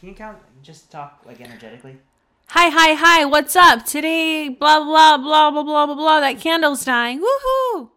Can 0.00 0.08
you 0.08 0.14
count? 0.14 0.38
Just 0.62 0.90
talk 0.90 1.20
like 1.26 1.42
energetically. 1.42 1.98
Hi, 2.48 2.70
hi, 2.70 2.94
hi, 2.94 3.26
what's 3.26 3.54
up? 3.54 3.84
Today, 3.84 4.48
blah, 4.48 4.82
blah, 4.82 5.18
blah, 5.18 5.50
blah, 5.50 5.62
blah, 5.62 5.86
blah, 5.86 5.94
blah, 5.94 6.20
that 6.20 6.40
candle's 6.40 6.86
dying. 6.86 7.20
Woohoo! 7.20 7.90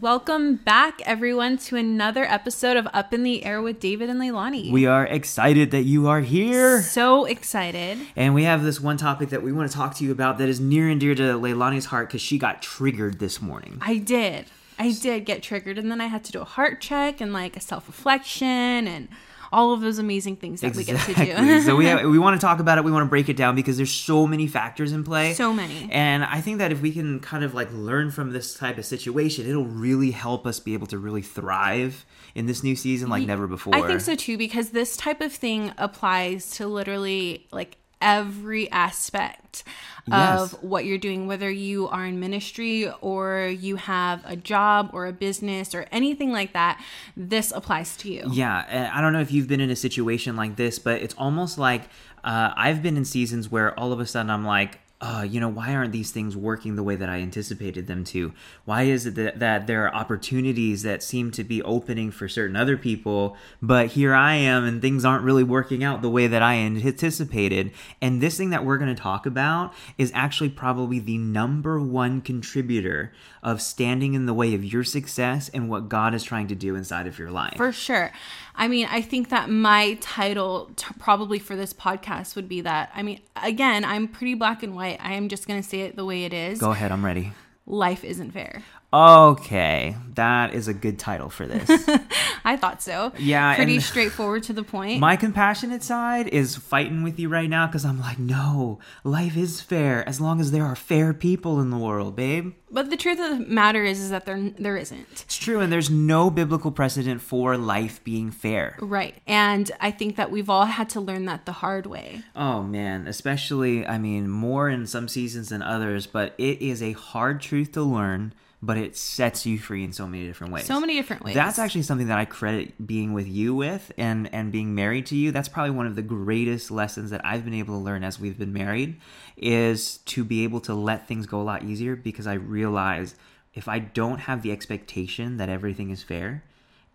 Welcome 0.00 0.56
back, 0.56 1.02
everyone, 1.04 1.58
to 1.58 1.76
another 1.76 2.24
episode 2.24 2.78
of 2.78 2.88
Up 2.94 3.12
in 3.12 3.22
the 3.22 3.44
Air 3.44 3.60
with 3.60 3.80
David 3.80 4.08
and 4.08 4.18
Leilani. 4.18 4.72
We 4.72 4.86
are 4.86 5.04
excited 5.04 5.72
that 5.72 5.82
you 5.82 6.08
are 6.08 6.22
here. 6.22 6.80
so 6.80 7.26
excited. 7.26 7.98
And 8.16 8.34
we 8.34 8.44
have 8.44 8.62
this 8.62 8.80
one 8.80 8.96
topic 8.96 9.28
that 9.28 9.42
we 9.42 9.52
want 9.52 9.70
to 9.70 9.76
talk 9.76 9.94
to 9.96 10.04
you 10.04 10.10
about 10.10 10.38
that 10.38 10.48
is 10.48 10.58
near 10.58 10.88
and 10.88 10.98
dear 10.98 11.14
to 11.14 11.22
Leilani's 11.34 11.84
heart 11.84 12.08
because 12.08 12.22
she 12.22 12.38
got 12.38 12.62
triggered 12.62 13.18
this 13.18 13.42
morning. 13.42 13.76
I 13.82 13.98
did. 13.98 14.46
I 14.78 14.92
did 14.92 15.26
get 15.26 15.42
triggered, 15.42 15.76
and 15.76 15.90
then 15.90 16.00
I 16.00 16.06
had 16.06 16.24
to 16.24 16.32
do 16.32 16.40
a 16.40 16.44
heart 16.44 16.80
check 16.80 17.20
and 17.20 17.34
like 17.34 17.54
a 17.54 17.60
self 17.60 17.86
reflection 17.86 18.48
and 18.48 19.08
all 19.52 19.72
of 19.72 19.80
those 19.80 19.98
amazing 19.98 20.36
things 20.36 20.60
that 20.60 20.76
we 20.76 20.84
get 20.84 21.00
to 21.00 21.14
do. 21.14 21.60
so 21.62 21.76
we 21.76 21.86
have, 21.86 22.04
we 22.08 22.18
want 22.18 22.40
to 22.40 22.44
talk 22.44 22.60
about 22.60 22.78
it. 22.78 22.84
We 22.84 22.92
want 22.92 23.04
to 23.04 23.08
break 23.08 23.28
it 23.28 23.36
down 23.36 23.54
because 23.54 23.76
there's 23.76 23.92
so 23.92 24.26
many 24.26 24.46
factors 24.46 24.92
in 24.92 25.04
play. 25.04 25.34
So 25.34 25.52
many. 25.52 25.88
And 25.90 26.24
I 26.24 26.40
think 26.40 26.58
that 26.58 26.72
if 26.72 26.80
we 26.80 26.92
can 26.92 27.20
kind 27.20 27.44
of 27.44 27.54
like 27.54 27.72
learn 27.72 28.10
from 28.10 28.32
this 28.32 28.54
type 28.54 28.78
of 28.78 28.84
situation, 28.84 29.48
it'll 29.48 29.66
really 29.66 30.12
help 30.12 30.46
us 30.46 30.60
be 30.60 30.74
able 30.74 30.86
to 30.88 30.98
really 30.98 31.22
thrive 31.22 32.06
in 32.34 32.46
this 32.46 32.62
new 32.62 32.76
season 32.76 33.08
like 33.08 33.26
never 33.26 33.46
before. 33.46 33.74
I 33.74 33.86
think 33.86 34.00
so 34.00 34.14
too 34.14 34.38
because 34.38 34.70
this 34.70 34.96
type 34.96 35.20
of 35.20 35.32
thing 35.32 35.72
applies 35.78 36.52
to 36.52 36.66
literally 36.66 37.48
like 37.50 37.76
every 38.00 38.70
aspect 38.70 39.64
Yes. 40.06 40.54
of 40.54 40.62
what 40.64 40.84
you're 40.86 40.98
doing 40.98 41.26
whether 41.26 41.50
you 41.50 41.86
are 41.88 42.04
in 42.06 42.18
ministry 42.18 42.90
or 43.00 43.46
you 43.46 43.76
have 43.76 44.22
a 44.24 44.34
job 44.34 44.90
or 44.92 45.06
a 45.06 45.12
business 45.12 45.74
or 45.74 45.86
anything 45.92 46.32
like 46.32 46.52
that 46.54 46.82
this 47.16 47.52
applies 47.52 47.96
to 47.98 48.10
you 48.10 48.22
Yeah, 48.32 48.90
I 48.94 49.00
don't 49.00 49.12
know 49.12 49.20
if 49.20 49.30
you've 49.30 49.46
been 49.48 49.60
in 49.60 49.70
a 49.70 49.76
situation 49.76 50.34
like 50.36 50.56
this, 50.56 50.78
but 50.78 51.00
it's 51.02 51.14
almost 51.18 51.58
like 51.58 51.82
uh, 52.24 52.52
I've 52.56 52.82
been 52.82 52.96
in 52.96 53.04
seasons 53.04 53.50
where 53.50 53.78
all 53.78 53.92
of 53.92 54.00
a 54.00 54.06
sudden 54.06 54.30
I'm 54.30 54.44
like, 54.44 54.78
uh, 55.00 55.26
you 55.28 55.40
know, 55.40 55.48
why 55.48 55.74
aren't 55.74 55.92
these 55.92 56.10
things 56.10 56.36
working 56.36 56.76
the 56.76 56.82
way 56.82 56.94
that 56.94 57.08
I 57.08 57.18
anticipated 57.18 57.86
them 57.86 58.04
to? 58.04 58.32
Why 58.66 58.82
is 58.82 59.06
it 59.06 59.14
that, 59.14 59.38
that 59.38 59.66
there 59.66 59.86
are 59.86 59.94
opportunities 59.94 60.82
that 60.82 61.02
seem 61.02 61.30
to 61.32 61.44
be 61.44 61.62
opening 61.62 62.10
for 62.10 62.28
certain 62.28 62.54
other 62.54 62.76
people, 62.76 63.36
but 63.62 63.88
here 63.88 64.14
I 64.14 64.34
am 64.34 64.64
and 64.64 64.82
things 64.82 65.04
aren't 65.04 65.24
really 65.24 65.44
working 65.44 65.82
out 65.82 66.02
the 66.02 66.10
way 66.10 66.26
that 66.26 66.42
I 66.42 66.56
anticipated? 66.56 67.72
And 68.02 68.20
this 68.20 68.36
thing 68.36 68.50
that 68.50 68.64
we're 68.64 68.78
going 68.78 68.94
to 68.94 69.00
talk 69.00 69.24
about 69.24 69.72
is 69.96 70.12
actually 70.14 70.50
probably 70.50 70.98
the 70.98 71.16
number 71.18 71.80
one 71.80 72.20
contributor 72.20 73.12
of 73.42 73.62
standing 73.62 74.12
in 74.12 74.26
the 74.26 74.34
way 74.34 74.54
of 74.54 74.62
your 74.62 74.84
success 74.84 75.48
and 75.54 75.70
what 75.70 75.88
God 75.88 76.14
is 76.14 76.22
trying 76.22 76.48
to 76.48 76.54
do 76.54 76.74
inside 76.74 77.06
of 77.06 77.18
your 77.18 77.30
life. 77.30 77.56
for 77.56 77.72
sure 77.72 78.10
i 78.54 78.66
mean 78.66 78.86
i 78.90 79.00
think 79.00 79.28
that 79.28 79.48
my 79.48 79.94
title 80.00 80.70
t- 80.76 80.92
probably 80.98 81.38
for 81.38 81.56
this 81.56 81.72
podcast 81.72 82.34
would 82.36 82.48
be 82.48 82.60
that 82.60 82.90
i 82.94 83.02
mean 83.02 83.20
again 83.42 83.84
i'm 83.84 84.08
pretty 84.08 84.34
black 84.34 84.62
and 84.62 84.74
white 84.74 84.89
i 84.98 85.12
am 85.12 85.28
just 85.28 85.46
going 85.46 85.60
to 85.62 85.68
say 85.68 85.80
it 85.82 85.96
the 85.96 86.04
way 86.04 86.24
it 86.24 86.32
is 86.32 86.58
Go 86.58 86.70
ahead, 86.72 86.90
I'm 86.92 87.04
ready. 87.04 87.32
life 87.66 88.02
isn't 88.04 88.30
fair 88.32 88.62
Okay, 88.92 89.96
that 90.14 90.52
is 90.52 90.66
a 90.66 90.74
good 90.74 90.98
title 90.98 91.30
for 91.30 91.46
this. 91.46 91.88
i 92.44 92.56
thought 92.56 92.82
so 92.82 93.12
Yeah, 93.18 93.54
pretty 93.54 93.78
straightforward 93.78 94.42
to 94.44 94.52
the 94.52 94.64
point 94.64 94.98
My 94.98 95.14
compassionate 95.14 95.82
side 95.84 96.26
is 96.28 96.56
fighting 96.56 97.02
with 97.02 97.18
you 97.20 97.28
right 97.28 97.48
now 97.48 97.66
because 97.66 97.84
I'm 97.84 98.00
like, 98.00 98.18
no, 98.18 98.80
life 99.04 99.36
is 99.36 99.60
fair 99.60 100.08
as 100.08 100.20
long 100.20 100.40
as 100.40 100.50
there 100.50 100.64
are 100.64 100.74
fair 100.74 101.14
people 101.14 101.60
in 101.60 101.70
the 101.70 101.76
world, 101.78 102.16
babe. 102.16 102.54
But 102.72 102.90
the 102.90 102.96
truth 102.96 103.20
of 103.20 103.30
the 103.38 103.44
matter 103.46 103.84
is, 103.84 104.00
is 104.00 104.10
that 104.10 104.26
there 104.26 104.50
there 104.58 104.76
isn't. 104.76 105.06
It's 105.24 105.36
true, 105.36 105.60
and 105.60 105.72
there's 105.72 105.90
no 105.90 106.30
biblical 106.30 106.70
precedent 106.70 107.20
for 107.20 107.56
life 107.56 108.02
being 108.04 108.30
fair. 108.30 108.76
Right. 108.80 109.16
And 109.26 109.70
I 109.80 109.90
think 109.90 110.16
that 110.16 110.30
we've 110.30 110.48
all 110.48 110.66
had 110.66 110.88
to 110.90 111.00
learn 111.00 111.24
that 111.26 111.46
the 111.46 111.52
hard 111.52 111.86
way. 111.86 112.22
Oh 112.36 112.62
man, 112.62 113.06
especially, 113.08 113.86
I 113.86 113.98
mean, 113.98 114.28
more 114.28 114.68
in 114.68 114.86
some 114.86 115.08
seasons 115.08 115.48
than 115.48 115.62
others, 115.62 116.06
but 116.06 116.34
it 116.38 116.60
is 116.62 116.80
a 116.82 116.92
hard 116.92 117.40
truth 117.40 117.72
to 117.72 117.82
learn, 117.82 118.34
but 118.62 118.76
it 118.76 118.96
sets 118.96 119.46
you 119.46 119.58
free 119.58 119.84
in 119.84 119.92
so 119.92 120.06
many 120.06 120.26
different 120.26 120.52
ways. 120.52 120.66
So 120.66 120.80
many 120.80 120.94
different 120.94 121.24
ways. 121.24 121.34
That's 121.34 121.58
actually 121.58 121.82
something 121.82 122.08
that 122.08 122.18
I 122.18 122.26
credit 122.26 122.86
being 122.86 123.12
with 123.12 123.26
you 123.26 123.54
with 123.54 123.90
and 123.96 124.32
and 124.34 124.52
being 124.52 124.74
married 124.74 125.06
to 125.06 125.16
you. 125.16 125.32
That's 125.32 125.48
probably 125.48 125.70
one 125.70 125.86
of 125.86 125.96
the 125.96 126.02
greatest 126.02 126.70
lessons 126.70 127.10
that 127.10 127.24
I've 127.24 127.44
been 127.44 127.54
able 127.54 127.78
to 127.78 127.82
learn 127.82 128.04
as 128.04 128.20
we've 128.20 128.38
been 128.38 128.52
married 128.52 129.00
is 129.36 129.98
to 129.98 130.24
be 130.24 130.44
able 130.44 130.60
to 130.60 130.74
let 130.74 131.08
things 131.08 131.26
go 131.26 131.40
a 131.40 131.42
lot 131.42 131.64
easier 131.64 131.96
because 131.96 132.26
I 132.26 132.34
realize 132.34 133.14
if 133.54 133.66
I 133.66 133.78
don't 133.78 134.18
have 134.18 134.42
the 134.42 134.52
expectation 134.52 135.38
that 135.38 135.48
everything 135.48 135.90
is 135.90 136.02
fair 136.02 136.44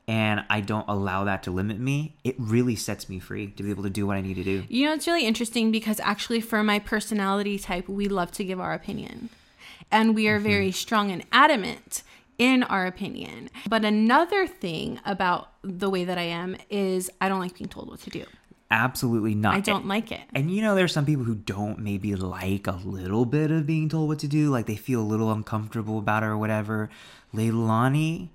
and 0.07 0.45
I 0.51 0.61
don't 0.61 0.87
allow 0.87 1.23
that 1.23 1.41
to 1.43 1.51
limit 1.51 1.79
me, 1.79 2.15
it 2.23 2.35
really 2.37 2.75
sets 2.75 3.09
me 3.09 3.17
free 3.17 3.47
to 3.47 3.63
be 3.63 3.71
able 3.71 3.83
to 3.83 3.89
do 3.89 4.05
what 4.05 4.17
I 4.17 4.21
need 4.21 4.35
to 4.35 4.43
do. 4.43 4.63
You 4.69 4.85
know, 4.85 4.93
it's 4.93 5.07
really 5.07 5.25
interesting 5.25 5.71
because 5.71 5.99
actually, 6.01 6.41
for 6.41 6.63
my 6.63 6.77
personality 6.77 7.57
type, 7.57 7.89
we 7.89 8.07
love 8.07 8.31
to 8.33 8.43
give 8.43 8.59
our 8.59 8.73
opinion. 8.73 9.29
And 9.91 10.15
we 10.15 10.27
are 10.27 10.39
very 10.39 10.69
mm-hmm. 10.69 10.73
strong 10.73 11.11
and 11.11 11.23
adamant 11.31 12.03
in 12.37 12.63
our 12.63 12.85
opinion. 12.85 13.49
But 13.69 13.85
another 13.85 14.47
thing 14.47 14.99
about 15.05 15.51
the 15.61 15.89
way 15.89 16.03
that 16.03 16.17
I 16.17 16.23
am 16.23 16.57
is 16.69 17.09
I 17.21 17.29
don't 17.29 17.39
like 17.39 17.57
being 17.57 17.69
told 17.69 17.89
what 17.89 18.01
to 18.01 18.09
do. 18.09 18.25
Absolutely 18.71 19.35
not. 19.35 19.55
I 19.55 19.59
don't 19.59 19.87
like 19.87 20.11
it. 20.11 20.21
And 20.33 20.51
you 20.51 20.61
know, 20.61 20.75
there's 20.75 20.91
some 20.91 21.05
people 21.05 21.23
who 21.23 21.35
don't 21.35 21.79
maybe 21.79 22.15
like 22.15 22.67
a 22.67 22.79
little 22.83 23.25
bit 23.25 23.51
of 23.51 23.67
being 23.67 23.89
told 23.89 24.09
what 24.09 24.19
to 24.19 24.27
do, 24.27 24.49
like 24.49 24.65
they 24.65 24.75
feel 24.75 25.01
a 25.01 25.03
little 25.03 25.31
uncomfortable 25.31 25.99
about 25.99 26.23
it 26.23 26.27
or 26.27 26.37
whatever. 26.37 26.89
Leilani 27.33 28.29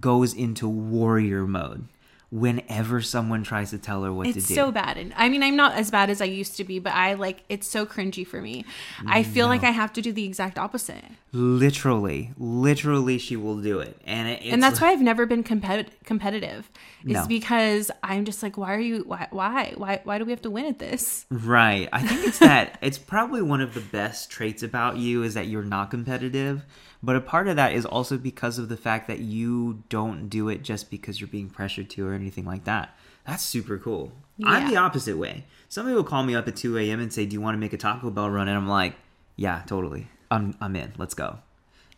goes 0.00 0.32
into 0.32 0.68
warrior 0.68 1.46
mode 1.46 1.88
whenever 2.30 3.00
someone 3.00 3.44
tries 3.44 3.70
to 3.70 3.78
tell 3.78 4.02
her 4.02 4.12
what 4.12 4.26
to 4.26 4.32
do. 4.32 4.38
It's 4.38 4.54
so 4.54 4.72
bad. 4.72 4.96
And 4.96 5.12
I 5.16 5.28
mean, 5.28 5.42
I'm 5.42 5.56
not 5.56 5.74
as 5.74 5.90
bad 5.90 6.10
as 6.10 6.20
I 6.20 6.24
used 6.24 6.56
to 6.56 6.64
be, 6.64 6.78
but 6.78 6.92
I 6.92 7.14
like 7.14 7.44
it's 7.48 7.68
so 7.68 7.86
cringy 7.86 8.26
for 8.26 8.42
me. 8.42 8.64
I 9.06 9.22
feel 9.22 9.46
like 9.46 9.62
I 9.62 9.70
have 9.70 9.92
to 9.94 10.02
do 10.02 10.12
the 10.12 10.24
exact 10.24 10.58
opposite. 10.58 11.04
literally, 11.32 12.32
literally, 12.38 13.18
she 13.18 13.36
will 13.36 13.58
do 13.60 13.80
it, 13.80 14.00
and 14.06 14.28
it, 14.28 14.40
it's 14.42 14.52
and 14.52 14.62
that's 14.62 14.80
why 14.80 14.88
I've 14.90 15.02
never 15.02 15.26
been 15.26 15.44
compet- 15.44 15.88
competitive. 16.04 16.70
Is 17.04 17.12
No. 17.12 17.26
because 17.26 17.90
I'm 18.02 18.24
just 18.24 18.42
like, 18.42 18.56
why 18.56 18.74
are 18.74 18.80
you? 18.80 19.04
Why? 19.06 19.28
Why? 19.30 19.72
Why? 19.76 20.00
Why 20.02 20.18
do 20.18 20.24
we 20.24 20.32
have 20.32 20.42
to 20.42 20.50
win 20.50 20.66
at 20.66 20.78
this? 20.78 21.26
Right. 21.30 21.88
I 21.92 22.02
think 22.02 22.26
it's 22.26 22.38
that 22.40 22.78
it's 22.82 22.98
probably 22.98 23.42
one 23.42 23.60
of 23.60 23.74
the 23.74 23.80
best 23.80 24.30
traits 24.30 24.62
about 24.62 24.96
you 24.96 25.22
is 25.22 25.34
that 25.34 25.46
you're 25.46 25.62
not 25.62 25.90
competitive, 25.90 26.64
but 27.02 27.16
a 27.16 27.20
part 27.20 27.48
of 27.48 27.56
that 27.56 27.72
is 27.72 27.84
also 27.84 28.16
because 28.16 28.58
of 28.58 28.68
the 28.68 28.76
fact 28.76 29.08
that 29.08 29.20
you 29.20 29.82
don't 29.88 30.28
do 30.28 30.48
it 30.48 30.62
just 30.62 30.90
because 30.90 31.20
you're 31.20 31.28
being 31.28 31.50
pressured 31.50 31.90
to 31.90 32.06
or 32.06 32.14
anything 32.14 32.44
like 32.44 32.64
that. 32.64 32.96
That's 33.26 33.42
super 33.42 33.78
cool. 33.78 34.12
I'm 34.44 34.68
the 34.68 34.76
opposite 34.76 35.16
way. 35.16 35.44
Somebody 35.68 35.96
will 35.96 36.04
call 36.04 36.22
me 36.22 36.34
up 36.34 36.46
at 36.46 36.56
2 36.56 36.78
a.m. 36.78 37.00
and 37.00 37.12
say, 37.12 37.26
"Do 37.26 37.34
you 37.34 37.40
want 37.40 37.54
to 37.54 37.58
make 37.58 37.72
a 37.72 37.76
Taco 37.76 38.10
Bell 38.10 38.30
run?" 38.30 38.48
And 38.48 38.56
I'm 38.56 38.68
like, 38.68 38.94
"Yeah, 39.34 39.62
totally. 39.66 40.08
I'm 40.30 40.54
I'm 40.60 40.76
in. 40.76 40.92
Let's 40.96 41.14
go." 41.14 41.38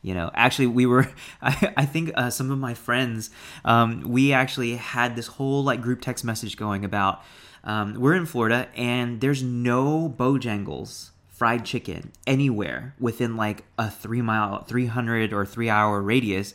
You 0.01 0.15
know, 0.15 0.31
actually, 0.35 0.69
we 0.69 0.87
were. 0.87 1.11
I, 1.43 1.73
I 1.77 1.85
think 1.85 2.13
uh, 2.15 2.31
some 2.31 2.51
of 2.51 2.59
my 2.59 2.75
friends, 2.75 3.31
um, 3.65 4.03
we 4.03 4.33
actually 4.33 4.77
had 4.77 5.17
this 5.17 5.27
whole 5.27 5.65
like 5.65 5.83
group 5.83 6.01
text 6.01 6.25
message 6.25 6.57
going 6.57 6.85
about. 6.85 7.23
Um, 7.65 7.95
we're 7.95 8.15
in 8.15 8.25
Florida, 8.25 8.69
and 8.77 9.21
there's 9.21 9.43
no 9.43 10.09
Bojangles 10.09 11.11
fried 11.39 11.65
chicken 11.65 12.11
anywhere 12.27 12.95
within 12.99 13.37
like 13.37 13.65
a 13.79 13.89
three 13.89 14.21
mile, 14.21 14.65
three 14.65 14.87
hundred 14.87 15.33
or 15.33 15.47
three 15.47 15.71
hour 15.71 16.03
radius. 16.03 16.55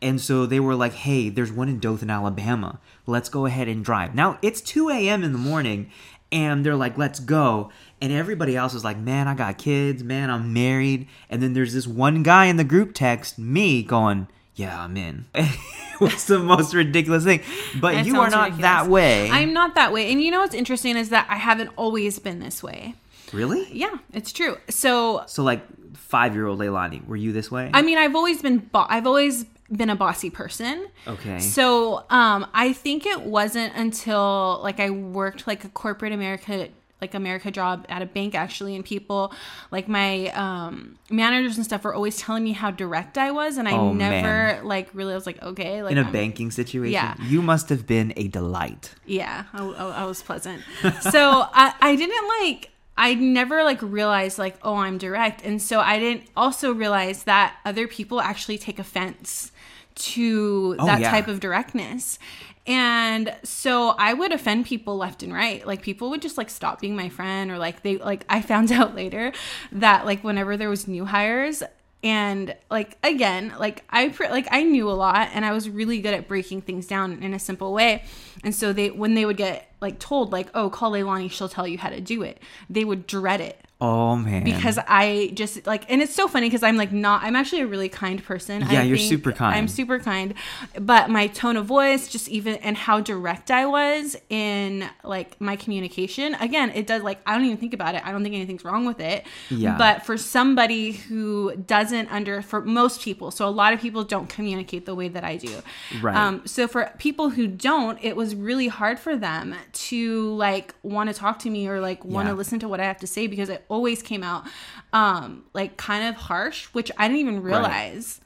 And 0.00 0.20
so 0.20 0.46
they 0.46 0.58
were 0.58 0.74
like, 0.74 0.94
"Hey, 0.94 1.28
there's 1.28 1.52
one 1.52 1.68
in 1.68 1.78
Dothan, 1.78 2.10
Alabama. 2.10 2.80
Let's 3.06 3.28
go 3.28 3.46
ahead 3.46 3.68
and 3.68 3.84
drive." 3.84 4.14
Now 4.14 4.38
it's 4.42 4.60
2 4.60 4.88
a.m. 4.88 5.22
in 5.22 5.32
the 5.32 5.38
morning, 5.38 5.90
and 6.32 6.64
they're 6.66 6.74
like, 6.74 6.98
"Let's 6.98 7.20
go." 7.20 7.70
And 8.00 8.10
everybody 8.12 8.56
else 8.56 8.74
is 8.74 8.82
like, 8.82 8.96
"Man, 8.98 9.28
I 9.28 9.34
got 9.34 9.58
kids. 9.58 10.02
Man, 10.02 10.28
I'm 10.30 10.52
married." 10.52 11.06
And 11.30 11.40
then 11.42 11.52
there's 11.52 11.72
this 11.74 11.86
one 11.86 12.22
guy 12.24 12.46
in 12.46 12.56
the 12.56 12.64
group 12.64 12.94
text, 12.94 13.38
me, 13.38 13.82
going, 13.84 14.26
"Yeah, 14.56 14.82
I'm 14.82 14.96
in." 14.96 15.26
What's 15.98 16.24
the 16.24 16.40
most 16.40 16.74
ridiculous 16.74 17.22
thing? 17.22 17.42
But 17.80 17.92
That 17.94 18.06
you 18.06 18.16
are 18.20 18.28
not 18.28 18.50
ridiculous. 18.50 18.62
that 18.62 18.86
way. 18.88 19.30
I'm 19.30 19.52
not 19.52 19.76
that 19.76 19.92
way. 19.92 20.10
And 20.10 20.20
you 20.20 20.32
know 20.32 20.40
what's 20.40 20.54
interesting 20.54 20.96
is 20.96 21.10
that 21.10 21.28
I 21.30 21.36
haven't 21.36 21.70
always 21.76 22.18
been 22.18 22.40
this 22.40 22.60
way. 22.60 22.94
Really? 23.32 23.66
Yeah, 23.72 23.94
it's 24.12 24.32
true. 24.32 24.56
So 24.68 25.22
So, 25.26 25.42
like, 25.42 25.62
five-year-old 25.96 26.58
Leilani, 26.58 27.06
were 27.06 27.16
you 27.16 27.32
this 27.32 27.50
way? 27.50 27.70
I 27.74 27.82
mean, 27.82 27.98
I've 27.98 28.14
always 28.14 28.42
been 28.42 28.58
bo- 28.58 28.86
I've 28.88 29.06
always 29.06 29.44
been 29.70 29.90
a 29.90 29.96
bossy 29.96 30.30
person. 30.30 30.88
Okay. 31.06 31.38
So, 31.38 32.04
um 32.10 32.46
I 32.54 32.72
think 32.72 33.06
it 33.06 33.22
wasn't 33.22 33.74
until 33.74 34.60
like 34.62 34.80
I 34.80 34.90
worked 34.90 35.46
like 35.46 35.64
a 35.64 35.68
corporate 35.68 36.12
America 36.12 36.68
like 37.00 37.14
America 37.14 37.50
job 37.50 37.84
at 37.88 38.00
a 38.00 38.06
bank 38.06 38.32
actually 38.36 38.76
and 38.76 38.84
people 38.84 39.32
like 39.72 39.88
my 39.88 40.28
um 40.44 40.96
managers 41.10 41.56
and 41.56 41.64
stuff 41.64 41.82
were 41.82 41.92
always 41.94 42.16
telling 42.18 42.44
me 42.44 42.52
how 42.52 42.70
direct 42.70 43.18
I 43.18 43.32
was 43.32 43.56
and 43.56 43.66
I 43.66 43.72
Oh, 43.72 43.92
never 43.92 44.22
man. 44.60 44.64
like 44.64 44.88
really 44.94 45.12
I 45.12 45.16
was 45.16 45.26
like 45.26 45.42
okay 45.42 45.82
like 45.82 45.92
in 45.92 45.98
a 45.98 46.02
I'm- 46.02 46.12
banking 46.12 46.50
situation, 46.52 46.92
Yeah. 46.92 47.14
you 47.32 47.40
must 47.42 47.70
have 47.70 47.86
been 47.88 48.12
a 48.16 48.28
delight. 48.28 48.94
Yeah, 49.06 49.44
I, 49.52 49.64
I, 49.66 49.84
I 50.02 50.04
was 50.04 50.22
pleasant. 50.22 50.62
so 51.00 51.46
I, 51.52 51.74
I 51.80 51.96
didn't 51.96 52.28
like 52.40 52.70
I 52.96 53.14
never 53.14 53.64
like 53.64 53.80
realized 53.82 54.38
like 54.38 54.56
oh 54.62 54.76
I'm 54.76 54.98
direct 54.98 55.42
and 55.44 55.60
so 55.62 55.80
I 55.80 55.98
didn't 55.98 56.24
also 56.36 56.72
realize 56.72 57.24
that 57.24 57.56
other 57.64 57.88
people 57.88 58.20
actually 58.20 58.58
take 58.58 58.78
offense 58.78 59.50
to 59.94 60.76
Oh, 60.78 60.86
that 60.86 61.00
yeah. 61.00 61.10
type 61.10 61.28
of 61.28 61.40
directness. 61.40 62.18
And 62.66 63.34
so 63.42 63.90
I 63.98 64.14
would 64.14 64.30
offend 64.30 64.66
people 64.66 64.96
left 64.96 65.22
and 65.24 65.32
right. 65.34 65.66
Like 65.66 65.82
people 65.82 66.10
would 66.10 66.22
just 66.22 66.38
like 66.38 66.48
stop 66.48 66.80
being 66.80 66.94
my 66.94 67.08
friend 67.08 67.50
or 67.50 67.58
like 67.58 67.82
they 67.82 67.96
like 67.98 68.24
I 68.28 68.40
found 68.40 68.70
out 68.78 68.94
later 68.94 69.32
that 69.72 70.06
like 70.06 70.22
whenever 70.22 70.56
there 70.56 70.70
was 70.70 70.86
new 70.86 71.04
hires 71.04 71.62
and 72.02 72.56
like 72.70 72.98
again 73.04 73.54
like 73.58 73.84
i 73.90 74.08
pr- 74.08 74.24
like 74.24 74.48
i 74.50 74.62
knew 74.62 74.90
a 74.90 74.92
lot 74.92 75.28
and 75.34 75.44
i 75.44 75.52
was 75.52 75.68
really 75.68 76.00
good 76.00 76.14
at 76.14 76.26
breaking 76.26 76.60
things 76.60 76.86
down 76.86 77.22
in 77.22 77.32
a 77.32 77.38
simple 77.38 77.72
way. 77.72 78.02
And 78.44 78.54
so 78.54 78.72
they 78.72 78.90
when 78.90 79.14
they 79.14 79.24
would 79.24 79.36
get 79.36 79.72
like 79.80 79.98
told 79.98 80.32
like 80.32 80.48
oh 80.54 80.68
call 80.70 80.92
leilani 80.92 81.30
she'll 81.30 81.48
tell 81.48 81.66
you 81.66 81.78
how 81.78 81.90
to 81.90 82.00
do 82.00 82.22
it 82.22 82.40
they 82.68 82.84
would 82.84 83.06
dread 83.06 83.40
it 83.40 83.60
Oh 83.84 84.14
man. 84.14 84.44
because 84.44 84.78
I 84.86 85.32
just 85.34 85.66
like, 85.66 85.90
and 85.90 86.00
it's 86.00 86.14
so 86.14 86.28
funny 86.28 86.46
because 86.48 86.62
I'm 86.62 86.76
like 86.76 86.92
not. 86.92 87.24
I'm 87.24 87.34
actually 87.34 87.62
a 87.62 87.66
really 87.66 87.88
kind 87.88 88.22
person. 88.22 88.60
Yeah, 88.70 88.80
I 88.80 88.82
you're 88.84 88.96
think 88.96 89.08
super 89.08 89.32
kind. 89.32 89.56
I'm 89.56 89.66
super 89.66 89.98
kind, 89.98 90.34
but 90.80 91.10
my 91.10 91.26
tone 91.26 91.56
of 91.56 91.66
voice, 91.66 92.06
just 92.06 92.28
even 92.28 92.54
and 92.56 92.76
how 92.76 93.00
direct 93.00 93.50
I 93.50 93.66
was 93.66 94.16
in 94.30 94.88
like 95.02 95.40
my 95.40 95.56
communication. 95.56 96.34
Again, 96.36 96.70
it 96.76 96.86
does 96.86 97.02
like 97.02 97.18
I 97.26 97.34
don't 97.34 97.44
even 97.44 97.56
think 97.56 97.74
about 97.74 97.96
it. 97.96 98.06
I 98.06 98.12
don't 98.12 98.22
think 98.22 98.36
anything's 98.36 98.64
wrong 98.64 98.84
with 98.86 99.00
it. 99.00 99.26
Yeah. 99.50 99.76
But 99.76 100.06
for 100.06 100.16
somebody 100.16 100.92
who 100.92 101.56
doesn't 101.56 102.06
under, 102.12 102.40
for 102.40 102.60
most 102.60 103.00
people, 103.02 103.32
so 103.32 103.48
a 103.48 103.50
lot 103.50 103.72
of 103.72 103.80
people 103.80 104.04
don't 104.04 104.28
communicate 104.28 104.86
the 104.86 104.94
way 104.94 105.08
that 105.08 105.24
I 105.24 105.36
do. 105.38 105.60
Right. 106.00 106.14
Um, 106.16 106.42
so 106.46 106.68
for 106.68 106.92
people 106.98 107.30
who 107.30 107.48
don't, 107.48 107.98
it 108.00 108.14
was 108.14 108.36
really 108.36 108.68
hard 108.68 109.00
for 109.00 109.16
them 109.16 109.56
to 109.72 110.34
like 110.36 110.72
want 110.84 111.08
to 111.10 111.14
talk 111.14 111.40
to 111.40 111.50
me 111.50 111.66
or 111.66 111.80
like 111.80 112.04
want 112.04 112.26
to 112.28 112.32
Yeah. 112.32 112.36
listen 112.38 112.60
to 112.60 112.68
what 112.68 112.78
I 112.78 112.84
have 112.84 112.98
to 112.98 113.06
say 113.08 113.26
because 113.26 113.48
it 113.48 113.64
always 113.72 114.02
came 114.02 114.22
out 114.22 114.44
um 114.92 115.44
like 115.54 115.76
kind 115.76 116.06
of 116.08 116.14
harsh, 116.14 116.66
which 116.66 116.92
I 116.98 117.08
didn't 117.08 117.20
even 117.20 117.42
realize 117.42 118.20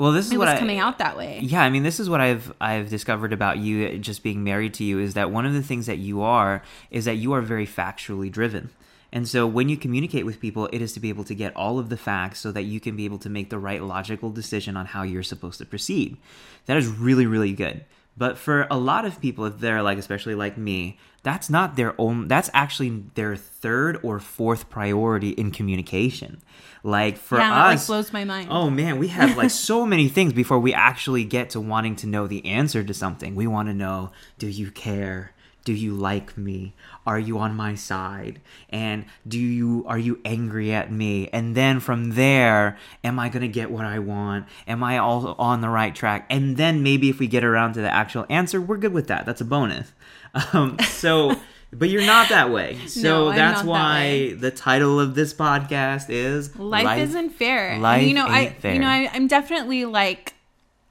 well, 0.00 0.12
this 0.12 0.26
is 0.26 0.32
it 0.32 0.38
what 0.38 0.46
was 0.46 0.54
I 0.54 0.58
coming 0.58 0.78
out 0.78 0.96
that 0.98 1.14
way. 1.14 1.40
Yeah, 1.42 1.62
I 1.62 1.68
mean, 1.68 1.82
this 1.82 2.00
is 2.00 2.08
what 2.08 2.22
I've 2.22 2.50
I've 2.58 2.88
discovered 2.88 3.34
about 3.34 3.58
you 3.58 3.98
just 3.98 4.22
being 4.22 4.42
married 4.42 4.72
to 4.74 4.84
you 4.84 4.98
is 4.98 5.12
that 5.12 5.30
one 5.30 5.44
of 5.44 5.52
the 5.52 5.62
things 5.62 5.84
that 5.86 5.98
you 5.98 6.22
are 6.22 6.62
is 6.90 7.04
that 7.04 7.16
you 7.16 7.34
are 7.34 7.42
very 7.42 7.66
factually 7.66 8.32
driven. 8.32 8.70
And 9.12 9.28
so 9.28 9.46
when 9.46 9.68
you 9.68 9.76
communicate 9.76 10.24
with 10.24 10.40
people, 10.40 10.70
it 10.72 10.80
is 10.80 10.94
to 10.94 11.00
be 11.00 11.10
able 11.10 11.24
to 11.24 11.34
get 11.34 11.54
all 11.54 11.78
of 11.78 11.90
the 11.90 11.98
facts 11.98 12.40
so 12.40 12.50
that 12.52 12.62
you 12.62 12.80
can 12.80 12.96
be 12.96 13.04
able 13.04 13.18
to 13.18 13.28
make 13.28 13.50
the 13.50 13.58
right 13.58 13.82
logical 13.82 14.30
decision 14.30 14.74
on 14.74 14.86
how 14.86 15.02
you're 15.02 15.22
supposed 15.22 15.58
to 15.58 15.66
proceed. 15.66 16.16
That 16.64 16.78
is 16.78 16.86
really 16.86 17.26
really 17.26 17.52
good. 17.52 17.84
But 18.16 18.36
for 18.36 18.66
a 18.70 18.76
lot 18.76 19.04
of 19.04 19.20
people 19.20 19.44
if 19.46 19.58
they're 19.58 19.82
like 19.82 19.98
especially 19.98 20.34
like 20.34 20.58
me, 20.58 20.98
that's 21.22 21.50
not 21.50 21.76
their 21.76 21.94
own 21.98 22.28
that's 22.28 22.50
actually 22.52 23.04
their 23.14 23.36
third 23.36 23.98
or 24.02 24.18
fourth 24.18 24.68
priority 24.68 25.30
in 25.30 25.50
communication. 25.50 26.42
Like 26.82 27.16
for 27.16 27.38
yeah, 27.38 27.50
that, 27.50 27.66
like 27.66 27.74
us 27.76 27.86
blows 27.86 28.12
my 28.12 28.24
mind. 28.24 28.48
Oh 28.50 28.70
man, 28.70 28.98
we 28.98 29.08
have 29.08 29.36
like 29.36 29.50
so 29.50 29.84
many 29.94 30.08
things 30.08 30.32
before 30.32 30.58
we 30.58 30.72
actually 30.72 31.24
get 31.24 31.50
to 31.50 31.60
wanting 31.60 31.96
to 31.96 32.06
know 32.06 32.26
the 32.26 32.44
answer 32.46 32.82
to 32.82 32.94
something. 32.94 33.34
We 33.34 33.46
want 33.46 33.68
to 33.68 33.74
know, 33.74 34.12
do 34.38 34.48
you 34.48 34.70
care? 34.70 35.32
Do 35.64 35.72
you 35.72 35.92
like 35.94 36.36
me? 36.38 36.74
Are 37.06 37.18
you 37.18 37.38
on 37.38 37.54
my 37.54 37.74
side? 37.74 38.40
And 38.70 39.04
do 39.26 39.38
you 39.38 39.84
are 39.86 39.98
you 39.98 40.20
angry 40.24 40.72
at 40.72 40.90
me? 40.90 41.28
And 41.32 41.54
then 41.54 41.80
from 41.80 42.12
there, 42.12 42.78
am 43.04 43.18
I 43.18 43.28
going 43.28 43.42
to 43.42 43.48
get 43.48 43.70
what 43.70 43.84
I 43.84 43.98
want? 43.98 44.46
Am 44.66 44.82
I 44.82 44.98
all 44.98 45.34
on 45.38 45.60
the 45.60 45.68
right 45.68 45.94
track? 45.94 46.26
And 46.30 46.56
then 46.56 46.82
maybe 46.82 47.08
if 47.10 47.18
we 47.18 47.26
get 47.26 47.44
around 47.44 47.74
to 47.74 47.80
the 47.82 47.92
actual 47.92 48.26
answer, 48.30 48.60
we're 48.60 48.78
good 48.78 48.92
with 48.94 49.08
that. 49.08 49.26
That's 49.26 49.40
a 49.40 49.44
bonus. 49.46 49.92
Um, 50.52 50.78
so 50.78 51.34
but 51.72 51.88
you're 51.88 52.06
not 52.06 52.28
that 52.28 52.50
way. 52.50 52.78
So 52.86 53.00
No, 53.02 53.32
that's 53.32 53.62
that 53.62 53.68
why 53.68 53.98
way. 54.00 54.32
the 54.32 54.50
title 54.52 55.00
of 55.00 55.14
this 55.16 55.34
podcast 55.34 56.06
is 56.08 56.56
life, 56.56 57.00
isn't 57.00 57.30
fair. 57.30 57.78
Life 57.78 58.06
you 58.06 58.14
know, 58.14 58.26
I 58.28 58.50
fair. 58.50 58.74
you 58.74 58.78
know 58.78 58.86
I, 58.88 59.10
I'm 59.12 59.26
definitely 59.26 59.84
like 59.86 60.34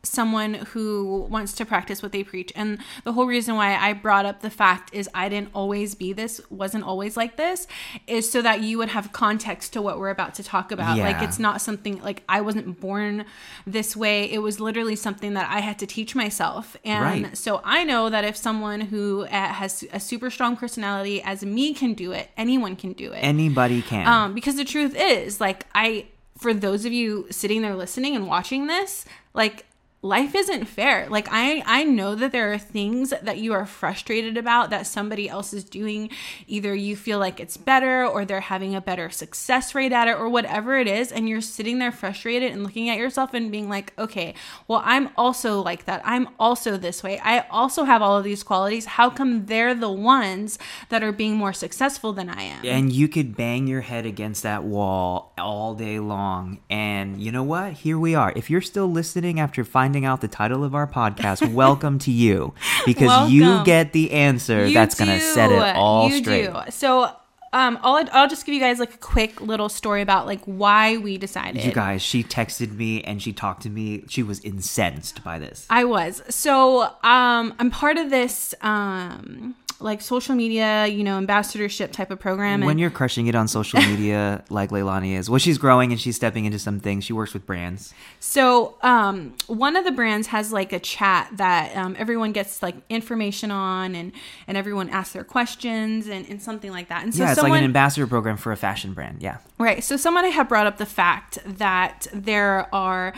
someone 0.01 0.53
who 0.53 1.27
wants 1.29 1.51
to 1.53 1.65
practice 1.65 2.01
what 2.01 2.13
they 2.13 2.23
preach. 2.23 2.53
And 2.55 2.77
the 3.03 3.11
whole 3.11 3.25
reason 3.27 3.55
why 3.55 3.75
i 3.75 3.91
brought 3.91 4.25
up 4.25 4.41
the 4.41 4.49
fact 4.49 4.93
is 4.93 5.09
i 5.13 5.27
didn't 5.27 5.49
always 5.53 5.93
be 5.93 6.13
this 6.13 6.39
wasn't 6.49 6.85
always 6.85 7.17
like 7.17 7.35
this 7.35 7.67
is 8.07 8.31
so 8.31 8.41
that 8.41 8.61
you 8.61 8.77
would 8.77 8.89
have 8.89 9.11
context 9.11 9.73
to 9.73 9.81
what 9.81 9.99
we're 9.99 10.09
about 10.09 10.33
to 10.35 10.43
talk 10.43 10.71
about. 10.71 10.97
Like 10.97 11.21
it's 11.21 11.37
not 11.39 11.61
something 11.61 12.01
like 12.01 12.23
i 12.29 12.39
wasn't 12.39 12.79
born 12.79 13.25
this 13.67 13.95
way. 13.95 14.31
It 14.31 14.39
was 14.39 14.59
literally 14.61 14.95
something 14.95 15.33
that 15.33 15.49
i 15.51 15.59
had 15.59 15.77
to 15.79 15.85
teach 15.85 16.15
myself. 16.15 16.77
And 16.85 17.03
Right. 17.25 17.37
so 17.37 17.59
i 17.65 17.83
know 17.83 18.09
that 18.09 18.23
if 18.23 18.37
someone 18.37 18.81
who 18.81 19.23
uh, 19.23 19.27
has 19.29 19.83
a 19.91 19.99
super 19.99 20.29
strong 20.29 20.55
personality 20.55 21.21
as 21.21 21.43
me 21.43 21.73
can 21.73 21.93
do 21.93 22.11
it 22.13 22.29
anyone 22.37 22.75
can 22.77 22.93
do 22.93 23.11
it. 23.11 23.19
Anybody 23.19 23.81
can. 23.81 24.07
um, 24.07 24.33
because 24.33 24.55
the 24.55 24.63
truth 24.65 24.95
is, 24.97 25.41
like, 25.41 25.65
I, 25.75 26.05
for 26.37 26.53
those 26.53 26.85
of 26.85 26.93
you 26.93 27.27
sitting 27.31 27.61
there 27.61 27.75
listening 27.75 28.15
and 28.15 28.27
watching 28.27 28.67
this, 28.67 29.03
like, 29.33 29.65
life 30.01 30.33
isn't 30.33 30.65
fair. 30.65 31.07
Like, 31.09 31.27
I, 31.29 31.61
I 31.65 31.83
know 31.83 32.15
that 32.15 32.31
there 32.31 32.53
are 32.53 32.57
things 32.57 33.13
that 33.21 33.37
you 33.37 33.51
are 33.53 33.65
frustrated 33.65 34.37
about 34.37 34.69
that 34.69 34.87
somebody 34.87 35.27
else 35.27 35.53
is 35.53 35.63
doing. 35.63 36.09
Either 36.47 36.73
you 36.73 36.95
feel 36.95 37.19
like 37.19 37.39
it's 37.39 37.57
better 37.57 38.05
or 38.05 38.23
they're 38.23 38.39
having 38.39 38.75
a 38.75 38.81
better 38.81 39.09
success 39.09 39.75
rate 39.75 39.91
at 39.91 40.07
it 40.07 40.15
or 40.15 40.29
whatever 40.29 40.77
it 40.77 40.87
is. 40.87 41.11
And 41.11 41.27
you're 41.27 41.41
sitting 41.41 41.79
there 41.79 41.91
frustrated 41.91 42.51
and 42.51 42.63
looking 42.63 42.89
at 42.89 42.97
yourself 42.97 43.33
and 43.33 43.51
being 43.51 43.67
like, 43.67 43.93
okay, 43.99 44.35
well, 44.67 44.81
I'm 44.85 45.09
also 45.17 45.61
like 45.61 45.85
that. 45.85 46.01
I'm 46.05 46.29
also 46.39 46.77
this 46.77 47.03
way. 47.03 47.19
I 47.19 47.39
also 47.49 47.83
have 47.83 48.01
all 48.01 48.17
of 48.17 48.23
these 48.23 48.43
qualities. 48.43 48.85
How 48.85 49.09
come 49.09 49.47
they're 49.47 49.75
the 49.75 49.91
ones 49.91 50.57
that 50.89 51.03
are 51.03 51.11
being 51.11 51.35
more 51.35 51.53
successful 51.53 52.13
than 52.13 52.29
I 52.29 52.43
am? 52.43 52.65
and 52.65 52.91
you 52.91 53.07
could 53.07 53.35
bang 53.35 53.67
your 53.67 53.81
head 53.81 54.05
against 54.05 54.43
that 54.43 54.63
wall 54.63 55.33
all 55.37 55.75
day 55.75 55.99
long. 55.99 56.59
And 56.69 57.21
you 57.21 57.31
know 57.31 57.43
what? 57.43 57.73
Here 57.73 57.97
we 57.99 58.15
are. 58.15 58.31
If 58.35 58.49
you're 58.49 58.61
still 58.61 58.87
listening 58.87 59.39
after 59.39 59.63
finding 59.89 60.05
out 60.05 60.21
the 60.21 60.27
title 60.27 60.63
of 60.63 60.75
our 60.75 60.85
podcast, 60.85 61.51
welcome 61.51 61.97
to 61.97 62.11
you 62.11 62.53
because 62.85 63.31
you 63.31 63.63
get 63.63 63.91
the 63.91 64.11
answer 64.11 64.67
You 64.67 64.73
that's 64.75 64.93
going 64.93 65.09
to 65.09 65.19
set 65.19 65.51
it 65.51 65.75
all 65.75 66.07
you 66.07 66.17
straight. 66.17 66.53
Do. 66.53 66.59
So, 66.69 67.05
um, 67.51 67.79
I'll 67.81 68.07
I'll 68.11 68.29
just 68.29 68.45
give 68.45 68.53
you 68.53 68.61
guys 68.61 68.77
like 68.77 68.93
a 68.93 68.99
quick 68.99 69.41
little 69.41 69.67
story 69.67 70.03
about 70.03 70.27
like 70.27 70.41
why 70.45 70.97
we 70.97 71.17
decided. 71.17 71.63
You 71.63 71.71
guys, 71.71 72.03
she 72.03 72.23
texted 72.23 72.71
me 72.75 73.01
and 73.01 73.19
she 73.19 73.33
talked 73.33 73.63
to 73.63 73.71
me. 73.71 74.03
She 74.07 74.21
was 74.21 74.39
incensed 74.41 75.23
by 75.23 75.39
this. 75.39 75.65
I 75.71 75.85
was. 75.85 76.21
So, 76.29 76.83
um, 76.83 77.55
I'm 77.57 77.71
part 77.71 77.97
of 77.97 78.11
this 78.11 78.53
um 78.61 79.55
like 79.81 80.01
social 80.01 80.35
media, 80.35 80.87
you 80.87 81.03
know, 81.03 81.17
ambassadorship 81.17 81.91
type 81.91 82.11
of 82.11 82.19
program. 82.19 82.61
when 82.61 82.71
and 82.71 82.79
you're 82.79 82.89
crushing 82.89 83.27
it 83.27 83.35
on 83.35 83.47
social 83.47 83.79
media 83.89 84.43
like 84.49 84.71
Leilani 84.71 85.17
is, 85.17 85.29
well, 85.29 85.39
she's 85.39 85.57
growing 85.57 85.91
and 85.91 85.99
she's 85.99 86.15
stepping 86.15 86.45
into 86.45 86.59
some 86.59 86.79
things. 86.79 87.05
She 87.05 87.13
works 87.13 87.33
with 87.33 87.45
brands. 87.45 87.93
So, 88.19 88.77
um, 88.81 89.35
one 89.47 89.75
of 89.75 89.85
the 89.85 89.91
brands 89.91 90.27
has 90.27 90.51
like 90.51 90.73
a 90.73 90.79
chat 90.79 91.29
that 91.37 91.75
um, 91.75 91.95
everyone 91.97 92.31
gets 92.31 92.61
like 92.61 92.75
information 92.89 93.51
on, 93.51 93.95
and 93.95 94.11
and 94.47 94.57
everyone 94.57 94.89
asks 94.89 95.13
their 95.13 95.23
questions 95.23 96.07
and, 96.07 96.27
and 96.27 96.41
something 96.41 96.71
like 96.71 96.89
that. 96.89 97.03
And 97.03 97.13
so, 97.13 97.23
yeah, 97.23 97.31
it's 97.31 97.39
someone, 97.39 97.51
like 97.51 97.59
an 97.59 97.65
ambassador 97.65 98.07
program 98.07 98.37
for 98.37 98.51
a 98.51 98.57
fashion 98.57 98.93
brand. 98.93 99.21
Yeah. 99.21 99.37
Right. 99.57 99.83
So 99.83 99.97
somebody 99.97 100.31
had 100.31 100.47
brought 100.47 100.67
up 100.67 100.77
the 100.77 100.85
fact 100.85 101.39
that 101.45 102.07
there 102.13 102.73
are 102.73 103.13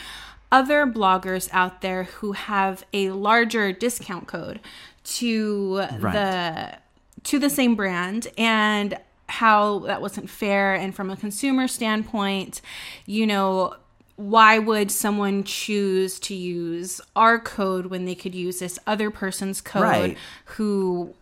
other 0.52 0.86
bloggers 0.86 1.50
out 1.54 1.82
there 1.82 2.04
who 2.04 2.34
have 2.34 2.84
a 2.94 3.10
larger 3.12 3.72
discount 3.72 4.28
code 4.28 4.60
to 5.04 5.78
Right. 6.00 6.14
the 6.14 6.78
to 7.24 7.38
the 7.40 7.50
same 7.50 7.76
brand 7.76 8.28
and 8.38 8.98
how 9.28 9.80
that 9.80 10.02
wasn't 10.02 10.30
fair 10.30 10.74
and 10.74 10.94
from 10.96 11.10
a 11.10 11.16
consumer 11.16 11.68
standpoint, 11.68 12.62
you 13.06 13.26
know, 13.28 13.76
why 14.16 14.58
would 14.60 14.92
someone 14.92 15.44
choose 15.44 16.20
to 16.20 16.34
use 16.36 17.00
our 17.16 17.40
code 17.40 17.86
when 17.88 18.06
they 18.06 18.16
could 18.16 18.36
use 18.36 18.60
this 18.60 18.78
other 18.88 19.10
person's 19.12 19.62
code 19.62 19.84
Right. 19.84 20.18
who 20.46 21.14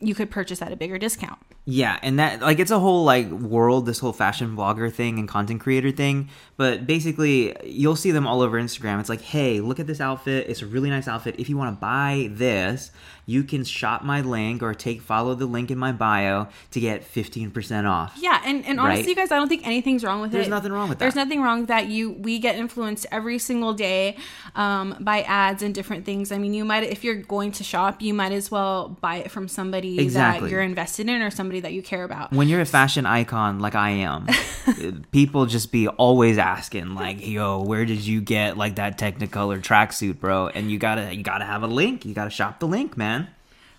you 0.00 0.14
could 0.14 0.30
purchase 0.30 0.62
at 0.62 0.72
a 0.72 0.76
bigger 0.76 0.98
discount? 0.98 1.38
Yeah, 1.66 1.98
and 2.02 2.18
that 2.18 2.40
like 2.40 2.58
it's 2.58 2.70
a 2.70 2.78
whole 2.78 3.04
like 3.04 3.28
world, 3.30 3.86
this 3.86 3.98
whole 3.98 4.12
fashion 4.14 4.56
blogger 4.56 4.90
thing 4.92 5.18
and 5.18 5.28
content 5.28 5.60
creator 5.60 5.90
thing. 5.90 6.30
But 6.56 6.86
basically, 6.86 7.54
you'll 7.64 7.96
see 7.96 8.10
them 8.10 8.26
all 8.26 8.40
over 8.40 8.60
Instagram. 8.60 8.98
It's 8.98 9.08
like, 9.08 9.20
hey, 9.20 9.60
look 9.60 9.78
at 9.78 9.86
this 9.86 10.00
outfit. 10.00 10.46
It's 10.48 10.62
a 10.62 10.66
really 10.66 10.90
nice 10.90 11.06
outfit. 11.06 11.36
If 11.38 11.48
you 11.48 11.56
want 11.56 11.74
to 11.76 11.80
buy 11.80 12.28
this, 12.32 12.90
you 13.24 13.44
can 13.44 13.64
shop 13.64 14.02
my 14.02 14.20
link 14.22 14.62
or 14.62 14.74
take 14.74 15.00
follow 15.00 15.34
the 15.34 15.46
link 15.46 15.70
in 15.70 15.78
my 15.78 15.92
bio 15.92 16.48
to 16.72 16.80
get 16.80 17.04
fifteen 17.04 17.50
percent 17.50 17.86
off. 17.86 18.16
Yeah, 18.20 18.42
and, 18.44 18.64
and 18.66 18.80
honestly, 18.80 19.02
Right? 19.02 19.08
you 19.08 19.14
guys, 19.16 19.30
I 19.30 19.36
don't 19.36 19.48
think 19.48 19.66
anything's 19.66 20.02
wrong 20.02 20.20
with 20.22 20.32
There's 20.32 20.46
it. 20.46 20.50
There's 20.50 20.58
nothing 20.58 20.72
wrong 20.72 20.88
with 20.88 20.98
that. 20.98 21.04
There's 21.04 21.14
nothing 21.14 21.40
wrong 21.42 21.60
with 21.60 21.68
that. 21.68 21.86
You 21.86 22.12
we 22.12 22.38
get 22.38 22.56
influenced 22.56 23.06
every 23.12 23.38
single 23.38 23.74
day 23.74 24.16
um, 24.56 24.96
by 24.98 25.22
ads 25.22 25.62
and 25.62 25.74
different 25.74 26.04
things. 26.04 26.32
I 26.32 26.38
mean, 26.38 26.54
you 26.54 26.64
might 26.64 26.82
if 26.84 27.04
you're 27.04 27.14
going 27.14 27.52
to 27.52 27.64
shop, 27.64 28.02
you 28.02 28.12
might 28.14 28.32
as 28.32 28.50
well 28.50 28.88
buy 29.00 29.16
it 29.16 29.30
from 29.30 29.46
somebody 29.46 30.00
Exactly. 30.00 30.48
that 30.48 30.52
you're 30.52 30.62
invested 30.62 31.08
in 31.08 31.20
or 31.22 31.30
somebody 31.30 31.49
that 31.58 31.72
you 31.72 31.82
care 31.82 32.04
about. 32.04 32.30
When 32.30 32.46
you're 32.48 32.60
a 32.60 32.64
fashion 32.64 33.06
icon 33.06 33.58
like 33.58 33.74
I 33.74 33.90
am, 33.90 34.28
people 35.10 35.46
just 35.46 35.72
be 35.72 35.88
always 35.88 36.38
asking 36.38 36.94
like, 36.94 37.26
"Yo, 37.26 37.60
where 37.62 37.84
did 37.84 38.06
you 38.06 38.20
get 38.20 38.56
like 38.56 38.76
that 38.76 38.96
Technicolor 38.98 39.60
tracksuit, 39.60 40.20
bro?" 40.20 40.46
And 40.46 40.70
you 40.70 40.78
gotta 40.78 41.12
you 41.12 41.24
gotta 41.24 41.44
have 41.44 41.64
a 41.64 41.66
link. 41.66 42.04
You 42.04 42.14
gotta 42.14 42.30
shop 42.30 42.60
the 42.60 42.68
link, 42.68 42.96
man. 42.96 43.26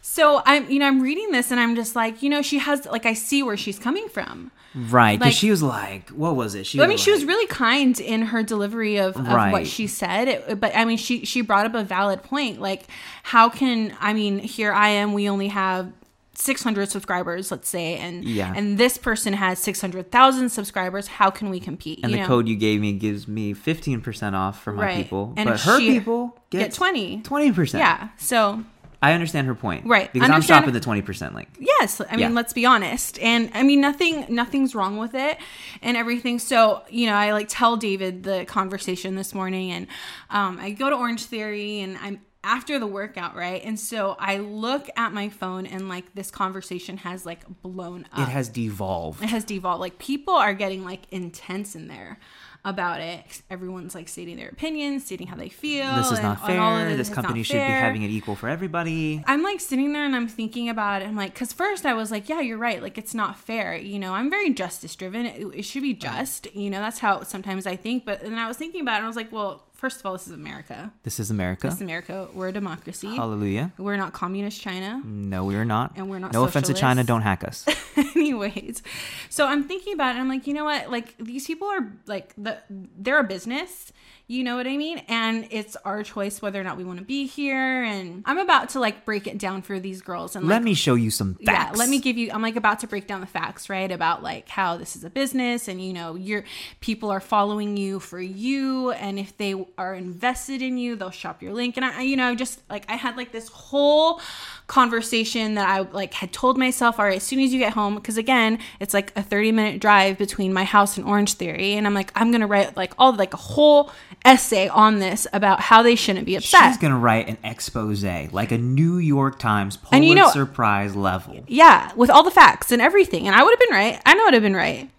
So 0.03 0.41
I'm, 0.45 0.69
you 0.69 0.79
know, 0.79 0.87
I'm 0.87 0.99
reading 1.01 1.31
this 1.31 1.51
and 1.51 1.59
I'm 1.59 1.75
just 1.75 1.95
like, 1.95 2.23
you 2.23 2.29
know, 2.29 2.41
she 2.41 2.57
has 2.57 2.85
like 2.87 3.05
I 3.05 3.13
see 3.13 3.43
where 3.43 3.55
she's 3.55 3.77
coming 3.79 4.09
from. 4.09 4.51
Right, 4.73 5.19
because 5.19 5.33
Like- 5.33 5.35
she 5.35 5.51
was 5.51 5.61
like, 5.61 6.09
what 6.11 6.37
was 6.37 6.55
it? 6.55 6.65
She 6.65 6.81
I 6.81 6.87
mean, 6.87 6.97
she 6.97 7.11
was 7.11 7.25
really 7.25 7.45
kind 7.47 7.99
in 7.99 8.21
her 8.21 8.41
delivery 8.41 8.97
of, 8.97 9.17
of 9.17 9.27
Right. 9.27 9.51
what 9.51 9.67
she 9.67 9.85
said, 9.85 10.29
It- 10.29 10.59
but 10.61 10.73
I 10.75 10.85
mean, 10.85 10.97
she 10.97 11.25
she 11.25 11.41
brought 11.41 11.65
up 11.65 11.75
a 11.75 11.83
valid 11.83 12.23
point. 12.23 12.61
Like, 12.61 12.83
how 13.23 13.49
can 13.49 13.93
I 13.99 14.13
mean, 14.13 14.39
here 14.39 14.71
I 14.71 14.87
am, 14.89 15.13
we 15.13 15.27
only 15.29 15.49
have 15.49 15.91
600 16.33 16.89
subscribers, 16.89 17.51
let's 17.51 17.67
say, 17.67 17.97
and 17.97 18.23
Yeah. 18.23 18.53
and 18.55 18.77
this 18.77 18.97
person 18.97 19.33
has 19.33 19.59
600,000 19.59 20.49
subscribers. 20.49 21.07
How 21.07 21.29
can 21.29 21.49
we 21.49 21.59
compete? 21.59 21.99
And 22.03 22.11
you 22.11 22.17
the 22.17 22.21
know? 22.23 22.27
code 22.27 22.47
you 22.47 22.55
gave 22.55 22.79
me 22.79 22.93
gives 22.93 23.27
me 23.27 23.53
15% 23.53 24.33
off 24.35 24.61
for 24.63 24.71
my 24.73 24.85
Right. 24.85 24.95
people. 25.03 25.33
And 25.35 25.49
but 25.49 25.59
her 25.61 25.77
people 25.79 26.39
get 26.49 26.59
get 26.59 26.73
20. 26.73 27.21
20%. 27.23 27.79
Yeah. 27.79 28.09
So 28.17 28.63
I 29.03 29.13
understand 29.13 29.47
her 29.47 29.55
point. 29.55 29.85
Right. 29.87 30.13
Because 30.13 30.29
Understand- 30.29 30.57
I'm 30.57 30.61
shopping 30.61 30.73
the 30.73 30.79
20% 30.79 31.33
link. 31.33 31.49
Yes, 31.59 31.99
I 32.07 32.11
mean, 32.11 32.19
Yeah. 32.19 32.29
let's 32.29 32.53
be 32.53 32.65
honest. 32.67 33.17
And 33.19 33.49
I 33.55 33.63
mean, 33.63 33.81
nothing, 33.81 34.25
nothing's 34.29 34.75
wrong 34.75 34.97
with 34.97 35.15
it, 35.15 35.37
and 35.81 35.97
everything. 35.97 36.37
So 36.39 36.83
you 36.89 37.07
know, 37.07 37.15
I 37.15 37.33
like 37.33 37.47
tell 37.49 37.75
David 37.77 38.23
the 38.23 38.45
conversation 38.45 39.15
this 39.15 39.33
morning, 39.33 39.71
and 39.71 39.87
um, 40.29 40.59
I 40.61 40.69
go 40.71 40.89
to 40.89 40.95
Orange 40.95 41.23
Theory, 41.25 41.79
and 41.81 41.97
I'm 42.01 42.21
after 42.43 42.79
the 42.79 42.87
workout, 42.87 43.35
right? 43.35 43.61
And 43.63 43.79
so 43.79 44.15
I 44.19 44.37
look 44.37 44.89
at 44.95 45.13
my 45.13 45.29
phone, 45.29 45.65
and 45.65 45.87
like 45.89 46.13
this 46.15 46.31
conversation 46.31 46.97
has 46.97 47.25
like 47.25 47.45
blown 47.61 48.07
up. 48.11 48.19
It 48.19 48.31
has 48.31 48.49
devolved. 48.49 49.23
It 49.23 49.29
has 49.29 49.43
devolved. 49.43 49.81
Like 49.81 49.99
people 49.99 50.33
are 50.33 50.53
getting 50.53 50.83
like 50.83 51.01
intense 51.11 51.75
in 51.75 51.87
there 51.87 52.19
about 52.63 53.01
it. 53.01 53.41
Everyone's 53.49 53.95
like 53.95 54.07
stating 54.07 54.37
their 54.37 54.49
opinions, 54.49 55.05
stating 55.05 55.27
how 55.27 55.35
they 55.35 55.49
feel. 55.49 55.95
This 55.95 56.11
is 56.11 56.19
and- 56.19 56.23
not 56.23 56.45
fair. 56.45 56.95
This 56.95 57.09
is 57.09 57.13
company 57.13 57.43
should 57.43 57.53
be 57.53 57.59
having 57.59 58.03
it 58.03 58.11
equal 58.11 58.35
for 58.35 58.47
everybody. 58.47 59.23
I'm 59.25 59.41
like 59.41 59.59
sitting 59.59 59.93
there 59.93 60.05
and 60.05 60.15
I'm 60.15 60.27
thinking 60.27 60.69
about 60.69 61.01
it. 61.01 61.05
I'm 61.07 61.15
like, 61.15 61.33
because 61.33 61.53
first 61.53 61.85
I 61.85 61.93
was 61.93 62.11
like, 62.11 62.29
yeah, 62.29 62.39
you're 62.39 62.57
right. 62.57 62.81
Like, 62.81 62.97
it's 62.97 63.15
not 63.15 63.37
fair. 63.37 63.75
You 63.75 63.99
know, 63.99 64.13
I'm 64.13 64.29
very 64.29 64.53
justice 64.53 64.95
driven. 64.95 65.25
It, 65.25 65.47
it 65.55 65.61
should 65.63 65.81
be 65.81 65.93
just. 65.93 66.53
You 66.55 66.69
know, 66.69 66.79
that's 66.79 66.99
how 66.99 67.23
sometimes 67.23 67.65
I 67.65 67.75
think. 67.75 68.05
But 68.05 68.21
then 68.21 68.35
I 68.35 68.47
was 68.47 68.57
thinking 68.57 68.81
about 68.81 68.95
it 68.95 68.97
and 68.97 69.05
I 69.05 69.07
was 69.07 69.15
like, 69.15 69.31
well, 69.31 69.63
first 69.81 69.99
of 69.99 70.05
all, 70.05 70.13
this 70.13 70.27
is 70.27 70.33
America. 70.33 70.93
This 71.01 71.19
is 71.19 71.31
America. 71.31 71.67
This 71.67 71.75
is 71.77 71.81
America. 71.81 72.27
We're 72.35 72.49
a 72.49 72.51
democracy. 72.51 73.07
Hallelujah. 73.15 73.73
We're 73.79 73.97
not 73.97 74.13
communist 74.13 74.61
China. 74.61 75.01
No, 75.03 75.43
we 75.43 75.55
are 75.55 75.65
not. 75.65 75.93
And 75.95 76.07
we're 76.07 76.19
not 76.19 76.33
No 76.33 76.43
offense 76.43 76.67
to 76.67 76.75
China. 76.75 77.03
Don't 77.03 77.23
hack 77.23 77.43
us. 77.43 77.65
Anyways, 78.15 78.83
so 79.31 79.47
I'm 79.47 79.63
thinking 79.63 79.93
about 79.93 80.15
it. 80.15 80.19
I'm 80.19 80.29
like, 80.29 80.45
you 80.45 80.53
know 80.53 80.65
what? 80.65 80.91
Like 80.91 81.17
these 81.17 81.47
people 81.47 81.67
are 81.67 81.91
like 82.05 82.33
the 82.37 82.59
they're 82.69 83.19
a 83.19 83.23
business. 83.23 83.91
You 84.31 84.45
know 84.45 84.55
what 84.55 84.65
I 84.65 84.77
mean? 84.77 84.99
And 85.09 85.45
it's 85.51 85.75
our 85.83 86.03
choice 86.03 86.41
whether 86.41 86.57
or 86.57 86.63
not 86.63 86.77
we 86.77 86.85
want 86.85 86.99
to 86.99 87.05
be 87.05 87.25
here. 87.25 87.83
And 87.83 88.23
I'm 88.25 88.37
about 88.37 88.69
to 88.69 88.79
like 88.79 89.03
break 89.03 89.27
it 89.27 89.37
down 89.37 89.61
for 89.61 89.77
these 89.77 90.01
girls 90.01 90.37
and 90.37 90.45
like 90.45 90.51
Let 90.51 90.63
me 90.63 90.73
show 90.73 90.95
you 90.95 91.11
some 91.11 91.35
facts. 91.35 91.47
yeah 91.47 91.71
let 91.75 91.89
me 91.89 91.99
give 91.99 92.17
you 92.17 92.31
i'm 92.31 92.41
like 92.41 92.55
about 92.55 92.79
to 92.79 92.87
break 92.87 93.07
down 93.07 93.19
the 93.21 93.27
facts 93.27 93.69
right 93.69 93.91
about 93.91 94.23
like 94.23 94.47
how 94.47 94.77
this 94.77 94.95
is 94.95 95.03
a 95.03 95.09
business 95.09 95.67
and 95.67 95.83
you 95.83 95.91
know 95.93 96.15
your 96.15 96.43
people 96.79 97.09
are 97.09 97.19
following 97.19 97.75
you 97.75 97.99
for 97.99 98.21
you 98.21 98.91
and 98.91 99.19
if 99.19 99.35
they 99.37 99.53
are 99.77 99.93
invested 99.95 100.61
in 100.61 100.77
you 100.77 100.95
they'll 100.95 101.11
shop 101.11 101.41
your 101.41 101.53
link 101.53 101.75
and 101.77 101.85
i 101.85 102.01
you 102.01 102.15
know 102.15 102.33
just 102.35 102.61
like 102.69 102.85
i 102.89 102.95
had 102.95 103.17
like 103.17 103.31
this 103.31 103.49
whole 103.49 104.21
conversation 104.67 105.55
that 105.55 105.67
i 105.67 105.79
like 105.91 106.13
had 106.13 106.31
told 106.31 106.57
myself 106.57 106.99
all 106.99 107.05
right 107.05 107.17
as 107.17 107.23
soon 107.23 107.39
as 107.39 107.51
you 107.51 107.59
get 107.59 107.73
home 107.73 107.95
because 107.95 108.17
again 108.17 108.57
it's 108.79 108.93
like 108.93 109.11
a 109.17 109.21
30 109.21 109.51
minute 109.51 109.81
drive 109.81 110.17
between 110.17 110.53
my 110.53 110.63
house 110.63 110.97
and 110.97 111.05
orange 111.05 111.33
theory 111.33 111.73
and 111.73 111.85
i'm 111.85 111.93
like 111.93 112.11
i'm 112.15 112.31
gonna 112.31 112.47
write 112.47 112.77
like 112.77 112.93
all 112.97 113.13
like 113.13 113.33
a 113.33 113.37
whole 113.37 113.91
essay 114.25 114.67
on 114.67 114.99
this 114.99 115.25
about 115.33 115.59
how 115.59 115.81
they 115.81 115.95
shouldn't 115.95 116.25
be 116.25 116.35
upset 116.35 116.69
She's 116.69 116.77
gonna 116.77 116.97
write 116.97 117.27
an 117.27 117.37
expose, 117.43 118.03
like 118.03 118.51
a 118.51 118.57
New 118.57 118.97
York 118.97 119.39
Times 119.39 119.77
Pulitzer 119.77 119.95
And 119.95 120.05
you 120.05 120.15
know- 120.15 120.45
Prize 120.53 120.95
level. 120.95 121.43
yeah 121.47 121.91
with 121.95 122.09
all 122.09 122.23
the 122.23 122.31
facts 122.31 122.71
and 122.71 122.81
everything 122.81 123.25
and 123.27 123.35
i 123.35 123.41
would 123.43 123.51
have 123.51 123.59
been 123.59 123.75
right 123.75 124.01
i 124.05 124.13
know 124.13 124.25
i'd 124.27 124.33
have 124.33 124.43
been 124.43 124.55
right 124.55 124.89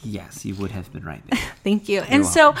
Yes, 0.00 0.44
you 0.44 0.54
would 0.54 0.70
have 0.70 0.92
been 0.92 1.04
right. 1.04 1.22
Thank 1.64 1.88
you. 1.88 2.02
and 2.02 2.24
so 2.24 2.54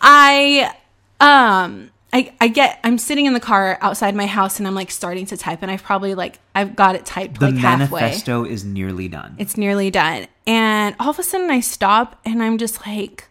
I 0.00 0.74
um 1.20 1.90
I, 2.12 2.34
I 2.40 2.48
get 2.48 2.78
I'm 2.84 2.98
sitting 2.98 3.24
in 3.26 3.32
the 3.32 3.40
car 3.40 3.78
outside 3.80 4.14
my 4.14 4.26
house 4.26 4.58
and 4.58 4.66
I'm 4.66 4.74
like 4.74 4.90
starting 4.90 5.24
to 5.26 5.36
type 5.36 5.60
and 5.62 5.70
I've 5.70 5.82
probably 5.82 6.14
like 6.14 6.40
I've 6.54 6.76
got 6.76 6.94
it 6.96 7.06
typed 7.06 7.38
The 7.40 7.46
like 7.52 7.56
halfway. 7.56 8.00
manifesto 8.00 8.44
is 8.44 8.64
nearly 8.64 9.08
done. 9.08 9.36
It's 9.38 9.56
nearly 9.56 9.90
done. 9.90 10.26
And 10.46 10.94
all 11.00 11.10
of 11.10 11.18
a 11.18 11.22
sudden 11.22 11.50
I 11.50 11.60
stop 11.60 12.20
and 12.24 12.42
I'm 12.42 12.58
just 12.58 12.86
like 12.86 13.28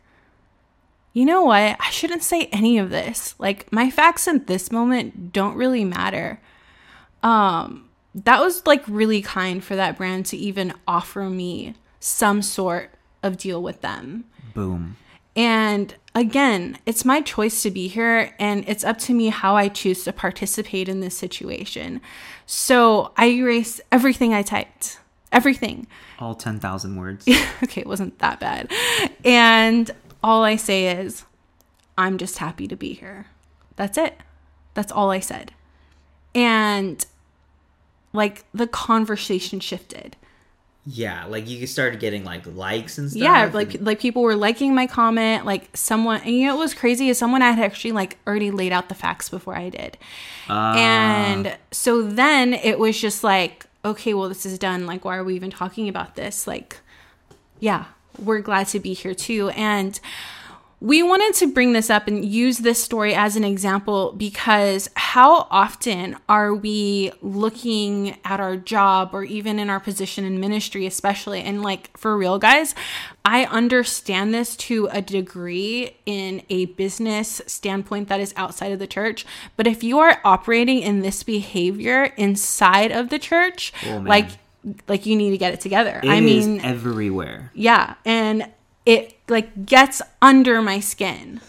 you 1.14 1.26
know 1.26 1.44
what? 1.44 1.78
I 1.80 1.90
shouldn't 1.90 2.24
say 2.24 2.46
any 2.48 2.78
of 2.78 2.90
this. 2.90 3.36
Like 3.38 3.72
my 3.72 3.90
facts 3.90 4.28
in 4.28 4.46
this 4.46 4.72
moment 4.72 5.34
don't 5.34 5.56
really 5.56 5.86
matter. 5.86 6.40
Um 7.24 7.90
that 8.14 8.42
was 8.42 8.66
like 8.66 8.84
really 8.88 9.22
kind 9.22 9.64
for 9.64 9.76
that 9.76 9.98
brand 9.98 10.26
to 10.28 10.38
even 10.38 10.74
offer 10.88 11.30
me 11.30 11.76
some 12.00 12.42
sort 12.42 12.92
of 13.24 13.38
deal 13.38 13.62
with 13.62 13.82
them. 13.82 14.26
Boom. 14.54 14.98
And 15.36 15.96
again, 16.14 16.78
it's 16.86 17.06
my 17.06 17.22
choice 17.22 17.64
to 17.64 17.72
be 17.72 17.88
here, 17.88 18.36
and 18.38 18.68
it's 18.68 18.84
up 18.84 18.98
to 19.00 19.14
me 19.14 19.30
how 19.30 19.56
I 19.56 19.70
choose 19.70 20.04
to 20.04 20.14
participate 20.14 20.90
in 20.90 21.00
this 21.00 21.18
situation. 21.18 22.02
So 22.46 23.14
I 23.16 23.28
erase 23.28 23.80
everything 23.92 24.34
I 24.34 24.42
typed, 24.42 25.00
everything. 25.32 25.88
All 26.20 26.36
10,000 26.36 26.98
words. 26.98 27.26
okay, 27.64 27.82
it 27.82 27.88
wasn't 27.88 28.20
that 28.20 28.42
bad. 28.42 28.72
And 29.24 29.90
all 30.24 30.44
I 30.44 30.56
say 30.56 30.88
is, 31.00 31.24
I'm 31.98 32.18
just 32.18 32.38
happy 32.40 32.68
to 32.68 32.76
be 32.76 32.94
here. 32.94 33.28
That's 33.76 33.98
it. 33.98 34.18
That's 34.74 34.92
all 34.92 35.10
I 35.12 35.20
said. 35.20 35.52
And 36.34 37.06
like 38.14 38.44
the 38.54 38.68
conversation 38.68 39.60
shifted. 39.60 40.16
yeah, 40.86 41.26
like 41.26 41.48
you 41.48 41.68
started 41.68 42.00
getting 42.00 42.24
like 42.24 42.44
likes 42.56 42.98
and 42.98 43.10
stuff. 43.12 43.22
yeah 43.22 43.50
like 43.54 43.80
like 43.82 44.00
people 44.00 44.24
were 44.24 44.36
liking 44.36 44.74
my 44.74 44.88
comment 44.88 45.46
like 45.46 45.70
someone 45.78 46.20
and 46.22 46.32
you 46.36 46.48
know 46.48 46.56
what 46.56 46.62
was 46.64 46.74
crazy 46.74 47.08
is 47.10 47.18
someone 47.20 47.42
had 47.42 47.60
actually 47.60 47.92
like 47.92 48.18
already 48.26 48.50
laid 48.50 48.72
out 48.72 48.90
the 48.90 48.96
facts 48.96 49.30
before 49.30 49.56
i 49.56 49.70
did 49.70 49.96
Ah. 50.50 50.76
and 50.76 51.56
so 51.72 52.02
then 52.02 52.54
it 52.56 52.80
was 52.80 53.00
just 53.00 53.24
like 53.24 53.68
okay 53.86 54.16
well 54.16 54.28
this 54.28 54.44
is 54.44 54.58
done 54.58 54.88
like 54.88 55.06
why 55.06 55.16
are 55.18 55.24
we 55.24 55.36
even 55.36 55.52
talking 55.52 55.88
about 55.88 56.16
this 56.16 56.48
like 56.48 56.78
yeah 57.60 57.86
we're 58.22 58.42
glad 58.42 58.68
to 58.68 58.80
be 58.80 58.94
here 58.94 59.14
too 59.14 59.50
and 59.50 60.00
we 60.82 61.04
wanted 61.04 61.36
to 61.36 61.54
bring 61.54 61.74
this 61.74 61.92
up 61.92 62.08
and 62.08 62.26
use 62.26 62.58
this 62.58 62.84
story 62.84 63.14
as 63.14 63.36
an 63.36 63.44
example 63.44 64.14
because 64.18 64.90
how 64.96 65.46
often 65.52 66.18
are 66.28 66.56
we 66.56 67.12
looking 67.22 68.18
at 68.26 68.40
our 68.40 68.58
job 68.58 69.12
or 69.14 69.24
even 69.24 69.60
in 69.60 69.70
our 69.70 69.80
position 69.80 70.26
in 70.26 70.40
ministry, 70.40 70.88
especially? 70.88 71.44
And 71.44 71.62
like 71.62 71.96
for 71.96 72.18
real, 72.18 72.40
guys, 72.40 72.74
I 73.24 73.46
understand 73.46 74.34
this 74.34 74.56
to 74.56 74.90
a 74.92 75.04
degree 75.04 75.98
in 76.08 76.42
a 76.50 76.66
business 76.66 77.44
standpoint 77.46 78.08
that 78.08 78.20
is 78.20 78.34
outside 78.36 78.72
of 78.72 78.80
the 78.80 78.88
church. 78.88 79.24
But 79.58 79.68
if 79.68 79.84
you 79.84 80.00
are 80.00 80.20
operating 80.26 80.80
in 80.80 81.02
this 81.02 81.22
behavior 81.22 82.06
inside 82.18 82.92
of 82.92 83.10
the 83.10 83.20
church, 83.20 83.72
Oh, 83.86 83.98
like, 83.98 84.30
like 84.88 85.06
you 85.06 85.16
need 85.16 85.32
to 85.32 85.38
get 85.38 85.54
it 85.54 85.62
together. 85.62 86.00
It 86.04 86.10
I 86.10 86.18
is 86.18 86.48
mean, 86.48 86.62
everywhere. 86.62 87.52
yeah, 87.54 87.96
and 88.06 88.50
it 88.86 89.16
like 89.28 89.66
gets 89.66 90.02
under 90.22 90.62
my 90.62 90.80
skin. 90.80 91.42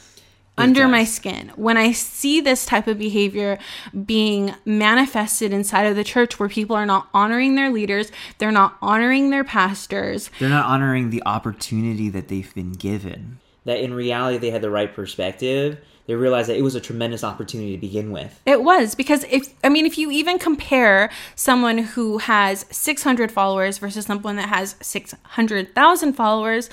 under 0.58 0.86
my 0.86 1.02
skin. 1.02 1.50
When 1.56 1.76
I 1.76 1.92
see 1.92 2.40
this 2.40 2.66
type 2.66 2.86
of 2.86 2.98
behavior 2.98 3.58
being 4.04 4.54
manifested 4.64 5.52
inside 5.52 5.84
of 5.86 5.96
the 5.96 6.04
church 6.04 6.38
where 6.38 6.48
people 6.48 6.76
are 6.76 6.86
not 6.86 7.08
honoring 7.12 7.54
their 7.56 7.70
leaders, 7.70 8.12
they're 8.38 8.52
not 8.52 8.76
honoring 8.82 9.30
their 9.30 9.44
pastors. 9.44 10.30
They're 10.38 10.48
not 10.50 10.66
honoring 10.66 11.10
the 11.10 11.22
opportunity 11.26 12.08
that 12.10 12.28
they've 12.28 12.54
been 12.54 12.72
given. 12.72 13.38
That 13.64 13.80
in 13.80 13.94
reality 13.94 14.38
they 14.38 14.50
had 14.50 14.62
the 14.62 14.70
right 14.70 14.92
perspective. 14.94 15.78
They 16.06 16.14
realized 16.14 16.48
that 16.48 16.56
it 16.56 16.62
was 16.62 16.74
a 16.74 16.80
tremendous 16.80 17.22
opportunity 17.22 17.72
to 17.72 17.78
begin 17.78 18.10
with. 18.10 18.40
It 18.44 18.62
was 18.62 18.94
because 18.94 19.24
if 19.30 19.54
I 19.62 19.68
mean 19.68 19.86
if 19.86 19.96
you 19.96 20.10
even 20.10 20.38
compare 20.38 21.10
someone 21.36 21.78
who 21.78 22.18
has 22.18 22.66
600 22.70 23.30
followers 23.30 23.78
versus 23.78 24.06
someone 24.06 24.36
that 24.36 24.48
has 24.48 24.76
600,000 24.80 26.12
followers, 26.14 26.70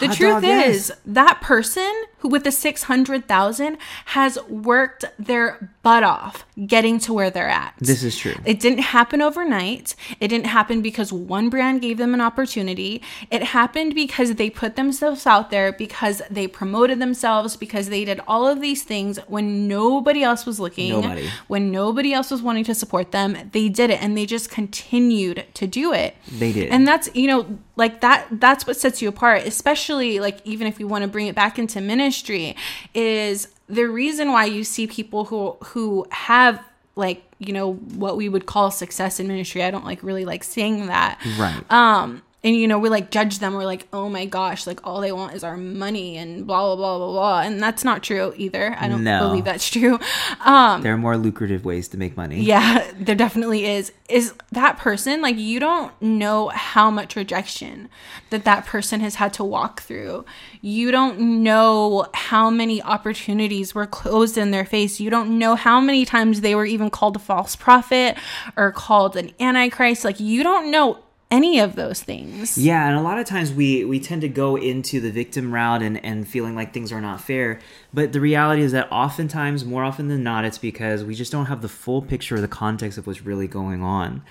the 0.00 0.08
Hot 0.08 0.16
truth 0.16 0.32
dog, 0.34 0.42
yes. 0.42 0.74
is 0.74 0.92
that 1.06 1.40
person 1.40 1.90
who 2.18 2.28
with 2.28 2.44
the 2.44 2.52
600,000 2.52 3.78
has 4.06 4.38
worked 4.48 5.04
their 5.18 5.70
butt 5.82 6.02
off 6.02 6.44
getting 6.66 6.98
to 7.00 7.12
where 7.14 7.30
they're 7.30 7.48
at. 7.48 7.74
This 7.78 8.02
is 8.02 8.16
true. 8.18 8.34
It 8.44 8.60
didn't 8.60 8.80
happen 8.80 9.22
overnight. 9.22 9.94
It 10.20 10.28
didn't 10.28 10.46
happen 10.46 10.82
because 10.82 11.12
one 11.12 11.48
brand 11.48 11.80
gave 11.80 11.96
them 11.96 12.12
an 12.12 12.20
opportunity. 12.20 13.02
It 13.30 13.42
happened 13.42 13.94
because 13.94 14.34
they 14.34 14.50
put 14.50 14.76
themselves 14.76 15.26
out 15.26 15.50
there, 15.50 15.72
because 15.72 16.20
they 16.30 16.46
promoted 16.46 16.98
themselves, 17.00 17.56
because 17.56 17.88
they 17.88 18.04
did 18.04 18.20
all 18.28 18.46
of 18.46 18.60
these 18.60 18.82
things 18.82 19.18
when 19.28 19.66
nobody 19.66 20.22
else 20.22 20.44
was 20.44 20.60
looking, 20.60 20.90
Nobody. 21.00 21.28
when 21.48 21.70
nobody 21.70 22.12
else 22.12 22.30
was 22.30 22.42
wanting 22.42 22.64
to 22.64 22.74
support 22.74 23.12
them. 23.12 23.50
They 23.52 23.68
did 23.68 23.90
it 23.90 24.02
and 24.02 24.16
they 24.16 24.26
just 24.26 24.50
continued 24.50 25.46
to 25.54 25.66
do 25.66 25.92
it. 25.94 26.16
They 26.30 26.52
did. 26.52 26.68
And 26.70 26.86
that's, 26.86 27.08
you 27.14 27.28
know, 27.28 27.58
like 27.80 28.00
that 28.02 28.26
that's 28.30 28.66
what 28.66 28.76
sets 28.76 29.02
you 29.02 29.08
apart, 29.08 29.42
especially 29.46 30.20
like 30.20 30.38
even 30.44 30.66
if 30.68 30.78
we 30.78 30.84
want 30.84 31.02
to 31.02 31.08
bring 31.08 31.26
it 31.26 31.34
back 31.34 31.58
into 31.58 31.80
ministry 31.80 32.54
is 32.94 33.48
the 33.68 33.84
reason 33.88 34.30
why 34.30 34.44
you 34.44 34.62
see 34.62 34.86
people 34.86 35.24
who 35.24 35.56
who 35.64 36.06
have 36.10 36.62
like 36.94 37.22
you 37.38 37.52
know 37.52 37.72
what 38.02 38.16
we 38.16 38.28
would 38.28 38.44
call 38.46 38.70
success 38.70 39.18
in 39.18 39.26
ministry 39.26 39.62
i 39.62 39.70
don't 39.70 39.84
like 39.84 40.02
really 40.02 40.24
like 40.26 40.44
saying 40.44 40.86
that 40.88 41.18
Right. 41.38 41.62
um 41.72 42.20
and 42.42 42.56
you 42.56 42.66
know 42.66 42.78
we 42.78 42.88
like 42.88 43.10
judge 43.10 43.38
them. 43.38 43.54
We're 43.54 43.64
like 43.64 43.86
oh 43.92 44.08
my 44.08 44.24
gosh 44.24 44.66
like 44.66 44.80
all 44.86 45.00
they 45.00 45.12
want 45.12 45.34
is 45.34 45.44
our 45.44 45.56
money 45.56 46.16
and 46.16 46.46
blah 46.46 46.74
blah 46.74 46.76
blah 46.76 46.98
blah 46.98 47.12
blah. 47.12 47.40
And 47.42 47.62
that's 47.62 47.84
not 47.84 48.02
true 48.02 48.32
either. 48.36 48.74
I 48.78 48.88
don't 48.88 49.04
No. 49.04 49.28
believe 49.28 49.44
that's 49.44 49.68
true. 49.68 49.98
Um 50.44 50.82
there 50.82 50.94
are 50.94 50.98
more 50.98 51.16
lucrative 51.16 51.64
ways 51.64 51.88
to 51.88 51.98
make 51.98 52.16
money. 52.16 52.40
yeah 52.42 52.90
there 52.98 53.14
definitely 53.14 53.66
is. 53.66 53.92
Is 54.08 54.34
that 54.52 54.76
person 54.78 55.22
like 55.22 55.36
you 55.36 55.60
don't 55.60 55.92
know 56.02 56.48
how 56.48 56.90
much 56.90 57.14
rejection 57.14 57.88
that 58.30 58.44
that 58.44 58.66
person 58.66 59.00
has 59.00 59.16
had 59.16 59.32
to 59.34 59.44
walk 59.44 59.82
through. 59.82 60.24
You 60.62 60.90
don't 60.90 61.42
know 61.42 62.06
how 62.14 62.50
many 62.50 62.82
opportunities 62.82 63.74
were 63.74 63.86
closed 63.86 64.36
in 64.38 64.50
their 64.50 64.64
face. 64.64 64.98
You 65.00 65.10
don't 65.10 65.38
know 65.38 65.54
how 65.56 65.80
many 65.80 66.04
times 66.04 66.40
they 66.40 66.54
were 66.54 66.64
even 66.66 66.90
called 66.90 67.16
a 67.16 67.18
false 67.20 67.54
prophet 67.56 68.16
or 68.56 68.72
called 68.72 69.16
an 69.16 69.30
antichrist. 69.40 70.04
Like 70.04 70.18
you 70.20 70.42
don't 70.42 70.70
know 70.70 70.98
any 71.30 71.60
of 71.60 71.76
those 71.76 72.02
things 72.02 72.58
Yeah, 72.58 72.88
and 72.88 72.98
a 72.98 73.02
lot 73.02 73.18
of 73.18 73.26
times 73.26 73.52
we 73.52 73.84
we 73.84 74.00
tend 74.00 74.22
to 74.22 74.28
go 74.28 74.56
into 74.56 75.00
the 75.00 75.10
victim 75.10 75.52
route 75.52 75.82
and 75.82 76.04
and 76.04 76.26
feeling 76.26 76.54
like 76.54 76.72
things 76.72 76.92
are 76.92 77.00
not 77.00 77.20
fair. 77.20 77.60
But 77.94 78.12
the 78.12 78.20
reality 78.20 78.62
is 78.62 78.72
that 78.72 78.90
oftentimes, 78.90 79.64
more 79.64 79.84
often 79.84 80.08
than 80.08 80.22
not, 80.22 80.44
it's 80.44 80.58
because 80.58 81.04
we 81.04 81.14
just 81.14 81.32
don't 81.32 81.46
have 81.46 81.62
the 81.62 81.68
full 81.68 82.02
picture 82.02 82.36
or 82.36 82.40
the 82.40 82.48
context 82.48 82.98
of 82.98 83.06
what's 83.06 83.22
really 83.22 83.48
going 83.48 83.82
on. 83.82 84.22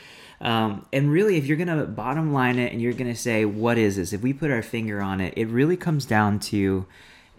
Um, 0.42 0.86
and 0.94 1.12
really, 1.12 1.38
if 1.38 1.46
you're 1.46 1.58
gonna 1.58 1.86
bottom 1.86 2.34
line 2.34 2.60
it 2.60 2.72
and 2.72 2.82
you're 2.82 2.94
gonna 2.94 3.16
say 3.16 3.46
what 3.46 3.78
is 3.78 3.96
this, 3.96 4.14
if 4.14 4.22
we 4.22 4.34
put 4.34 4.52
our 4.52 4.62
finger 4.62 5.02
on 5.02 5.22
it, 5.22 5.34
it 5.38 5.48
really 5.48 5.78
comes 5.78 6.06
down 6.06 6.40
to 6.40 6.86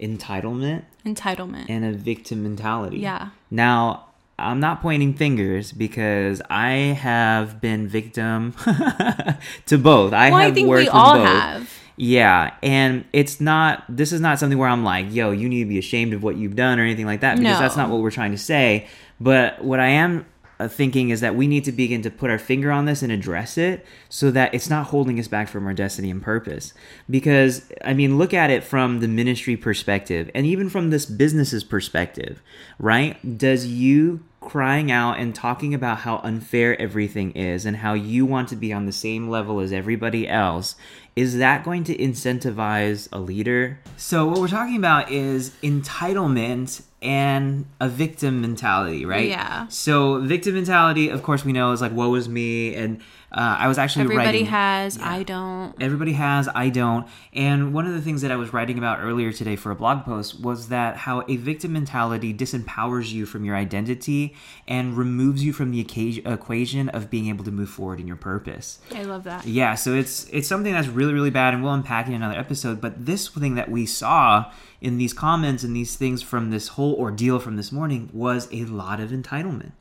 entitlement 0.01 0.85
entitlement 1.05 1.67
and 1.69 1.85
a 1.85 1.93
victim 1.93 2.43
mentality. 2.43 2.99
Yeah. 2.99 3.31
Now, 3.51 4.10
I'm 4.41 4.61
not 4.61 4.81
pointing 4.83 5.15
fingers 5.15 5.73
because 5.73 6.41
I 6.51 6.71
have 7.01 7.61
been 7.61 7.89
victim 7.89 8.53
to 9.67 9.79
both. 9.79 10.13
I 10.13 10.31
well 10.31 10.41
have 10.41 10.51
i 10.53 10.55
think 10.55 10.69
worked 10.69 10.81
we 10.81 10.85
with 10.87 10.95
all 10.95 11.15
both. 11.17 11.27
have 11.29 11.79
Yeah, 11.97 12.55
and 12.63 13.05
it's 13.13 13.41
not. 13.41 13.85
This 13.89 14.13
is 14.13 14.21
not 14.21 14.39
something 14.39 14.59
where 14.59 14.69
I'm 14.71 14.85
like, 14.85 15.13
"Yo, 15.13 15.33
you 15.33 15.49
need 15.49 15.65
to 15.65 15.69
be 15.69 15.79
ashamed 15.79 16.15
of 16.15 16.23
what 16.23 16.37
you've 16.37 16.57
done" 16.57 16.79
or 16.79 16.83
anything 16.83 17.05
like 17.07 17.21
that, 17.21 17.37
because 17.37 17.57
No. 17.57 17.61
that's 17.61 17.77
not 17.77 17.91
what 17.91 18.01
we're 18.01 18.11
trying 18.11 18.33
to 18.33 18.39
say. 18.39 18.87
But 19.21 19.63
what 19.63 19.81
I 19.81 19.89
am 19.89 20.25
uh, 20.59 20.69
thinking 20.69 21.11
is 21.11 21.21
that 21.21 21.35
we 21.37 21.47
need 21.47 21.65
to 21.65 21.73
begin 21.73 22.01
to 22.03 22.11
put 22.11 22.31
our 22.31 22.39
finger 22.39 22.71
on 22.73 22.87
this 22.87 23.03
and 23.03 23.13
address 23.13 23.59
it, 23.59 23.85
so 24.09 24.31
that 24.31 24.55
it's 24.55 24.71
not 24.71 24.87
holding 24.87 25.19
us 25.21 25.29
back 25.29 25.47
from 25.49 25.67
our 25.67 25.75
destiny 25.75 26.11
and 26.11 26.23
purpose. 26.23 26.73
Because 27.11 27.71
I 27.85 27.93
mean, 27.93 28.17
look 28.17 28.33
at 28.33 28.49
it 28.49 28.65
from 28.65 29.01
the 29.01 29.09
ministry 29.09 29.57
perspective, 29.59 30.31
and 30.35 30.47
even 30.47 30.71
from 30.71 30.89
this 30.89 31.05
business's 31.05 31.65
perspective, 31.65 32.41
right? 32.79 33.37
Does 33.37 33.67
you 33.67 34.21
crying 34.41 34.91
out 34.91 35.19
and 35.19 35.35
talking 35.35 35.75
about 35.75 35.99
how 35.99 36.19
unfair 36.19 36.81
everything 36.81 37.31
is 37.33 37.67
and 37.67 37.77
how 37.77 37.93
you 37.93 38.25
want 38.25 38.49
to 38.49 38.57
be 38.57 38.73
on 38.73 38.87
the 38.87 38.93
same 38.93 39.29
level 39.29 39.61
as 39.61 39.73
everybody 39.73 40.27
else 40.27 40.77
is 41.17 41.39
that 41.39 41.65
going 41.65 41.85
to 41.85 41.97
incentivize 41.97 43.09
a 43.13 43.19
leader? 43.19 43.79
So, 43.97 44.27
what 44.27 44.39
we're 44.39 44.49
talking 44.49 44.77
about 44.77 45.11
is 45.11 45.51
entitlement 45.63 46.83
and 47.03 47.67
a 47.81 47.89
victim 47.89 48.41
mentality, 48.41 49.05
right? 49.05 49.29
Yeah. 49.29 49.67
So, 49.69 50.21
victim 50.21 50.55
mentality, 50.55 51.09
of 51.09 51.23
course, 51.23 51.45
we 51.45 51.53
know 51.53 51.73
is 51.73 51.81
like, 51.81 51.93
woe 51.93 52.15
is 52.15 52.29
me. 52.29 52.75
And 52.75 53.03
uh, 53.33 53.57
I 53.61 53.69
was 53.69 53.79
actually 53.79 54.03
everybody 54.05 54.27
writing. 54.27 54.47
has 54.47 54.99
i 55.01 55.23
don't 55.23 55.51
Everybody 55.81 56.13
has, 56.13 56.49
I 56.55 56.69
don't. 56.69 57.07
And 57.33 57.73
one 57.73 57.87
of 57.87 57.95
the 57.95 58.01
things 58.03 58.23
that 58.23 58.31
I 58.31 58.37
was 58.37 58.53
writing 58.53 58.77
about 58.77 58.99
earlier 59.01 59.33
today 59.33 59.57
for 59.57 59.71
a 59.71 59.75
blog 59.75 60.05
post 60.05 60.41
was 60.41 60.69
that 60.69 60.97
how 60.97 61.23
a 61.29 61.37
victim 61.37 61.73
mentality 61.73 62.35
disempowers 62.35 63.11
you 63.13 63.25
from 63.25 63.45
your 63.45 63.57
identity 63.57 64.35
and 64.69 64.97
removes 64.97 65.43
you 65.45 65.53
from 65.53 65.71
the 65.71 65.81
occasion, 65.81 66.27
equation 66.27 66.89
of 66.91 67.09
being 67.09 67.29
able 67.29 67.45
to 67.45 67.51
move 67.51 67.71
forward 67.71 68.01
in 68.01 68.07
your 68.07 68.17
purpose. 68.17 68.79
i 68.95 69.03
love 69.05 69.25
that 69.25 69.47
Yeah, 69.47 69.75
so 69.75 69.95
it's 69.95 70.29
it's 70.31 70.49
something 70.49 70.73
that's 70.73 70.89
really 70.89 71.15
really 71.15 71.31
bad, 71.31 71.55
and 71.55 71.63
we'll 71.63 71.73
unpack 71.73 72.07
it 72.07 72.11
in 72.11 72.17
another 72.17 72.39
episode. 72.39 72.81
But 72.81 73.07
this 73.07 73.29
thing 73.29 73.55
that 73.55 73.71
we 73.71 73.87
saw 73.87 74.51
in 74.81 74.99
these 74.99 75.13
comments 75.13 75.63
and 75.63 75.75
these 75.77 75.97
things 75.97 76.21
from 76.23 76.51
this 76.51 76.69
whole 76.69 76.95
ordeal 76.95 77.39
from 77.39 77.57
this 77.57 77.71
morning 77.73 78.11
was 78.13 78.49
a 78.53 78.65
lot 78.65 78.99
of 79.01 79.11
entitlement, 79.11 79.73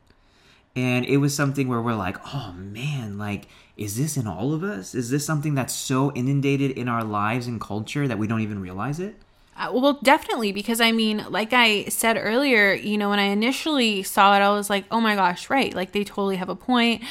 and 0.76 1.04
it 1.06 1.18
was 1.18 1.34
something 1.34 1.68
where 1.68 1.80
we're 1.82 1.94
like, 1.94 2.16
oh 2.34 2.52
man, 2.56 3.18
like 3.18 3.46
is 3.76 3.96
this 3.96 4.16
in 4.18 4.26
all 4.26 4.52
of 4.52 4.62
us? 4.62 4.94
Is 4.94 5.08
this 5.08 5.24
something 5.24 5.54
that's 5.54 5.72
so 5.74 6.12
inundated 6.12 6.72
in 6.72 6.86
our 6.86 7.02
lives 7.02 7.46
and 7.46 7.58
culture 7.58 8.06
that 8.06 8.18
we 8.18 8.26
don't 8.26 8.42
even 8.42 8.60
realize 8.60 9.00
it? 9.00 9.14
Uh, 9.56 9.70
well, 9.72 9.94
definitely, 10.02 10.52
because 10.52 10.80
I 10.82 10.92
mean, 10.92 11.24
like 11.30 11.52
I 11.54 11.84
said 11.84 12.18
earlier, 12.20 12.72
you 12.74 12.96
know, 12.98 13.08
when 13.10 13.18
I 13.18 13.24
initially 13.24 14.02
saw 14.02 14.34
it, 14.36 14.40
I 14.40 14.50
was 14.50 14.68
like, 14.70 14.84
oh 14.90 15.00
my 15.00 15.14
gosh, 15.16 15.48
right. 15.50 15.74
Like, 15.74 15.92
they 15.92 16.04
totally 16.04 16.36
have 16.36 16.48
a 16.50 16.54
point. 16.56 17.02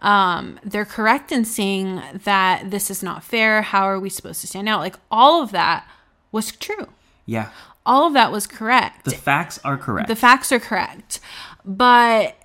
Um, 0.00 0.58
they're 0.62 0.84
correct 0.86 1.32
in 1.32 1.44
saying 1.44 2.00
that 2.24 2.70
this 2.70 2.90
is 2.90 3.02
not 3.02 3.24
fair. 3.24 3.62
How 3.62 3.82
are 3.84 3.98
we 4.00 4.08
supposed 4.10 4.40
to 4.42 4.46
stand 4.46 4.68
out? 4.68 4.80
Like, 4.80 4.96
all 5.10 5.42
of 5.42 5.50
that 5.52 5.86
was 6.30 6.52
true. 6.52 6.88
Yeah, 7.26 7.50
All 7.84 8.06
of 8.06 8.12
that 8.14 8.32
was 8.32 8.46
correct. 8.46 9.04
the 9.04 9.10
facts 9.12 9.58
are 9.64 9.76
correct. 9.76 10.08
The 10.08 10.16
facts 10.16 10.50
are 10.52 10.60
correct. 10.60 11.20
But 11.64 12.36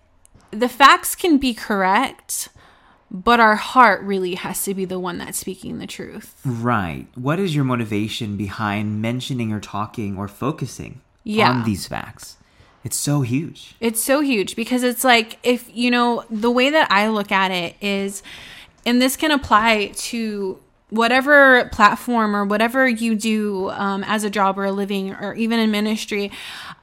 the 0.53 0.69
facts 0.69 1.15
can 1.15 1.37
be 1.37 1.53
correct, 1.53 2.49
but 3.11 3.39
our 3.39 3.55
heart 3.55 4.01
really 4.03 4.35
has 4.35 4.63
to 4.63 4.73
be 4.73 4.85
the 4.85 4.99
one 4.99 5.17
that's 5.17 5.37
speaking 5.37 5.79
the 5.79 5.87
truth. 5.87 6.35
right. 6.45 7.07
What 7.15 7.39
is 7.39 7.55
your 7.55 7.63
motivation 7.63 8.37
behind 8.37 9.01
mentioning 9.01 9.51
or 9.51 9.59
talking 9.59 10.17
or 10.17 10.27
focusing 10.27 11.01
Yeah. 11.23 11.51
on 11.51 11.63
these 11.63 11.87
facts? 11.87 12.37
It's 12.83 12.97
so 12.97 13.21
huge. 13.21 13.75
It's 13.79 14.01
so 14.03 14.19
huge 14.21 14.55
because 14.57 14.83
it's 14.83 15.03
like 15.03 15.37
if 15.43 15.69
you 15.73 15.89
know 15.89 16.25
the 16.29 16.51
way 16.51 16.69
that 16.69 16.91
I 16.91 17.07
look 17.09 17.31
at 17.31 17.49
it 17.51 17.75
is 17.81 18.21
and 18.85 19.01
this 19.01 19.15
can 19.15 19.31
apply 19.31 19.91
to 19.95 20.59
whatever 20.93 21.65
platform 21.71 22.35
or 22.35 22.45
whatever 22.45 22.87
you 22.87 23.15
do 23.15 23.69
um, 23.71 24.03
as 24.05 24.23
a 24.23 24.29
job 24.29 24.59
or 24.59 24.65
a 24.65 24.71
living 24.71 25.13
or 25.15 25.33
even 25.33 25.59
in 25.59 25.71
ministry 25.71 26.31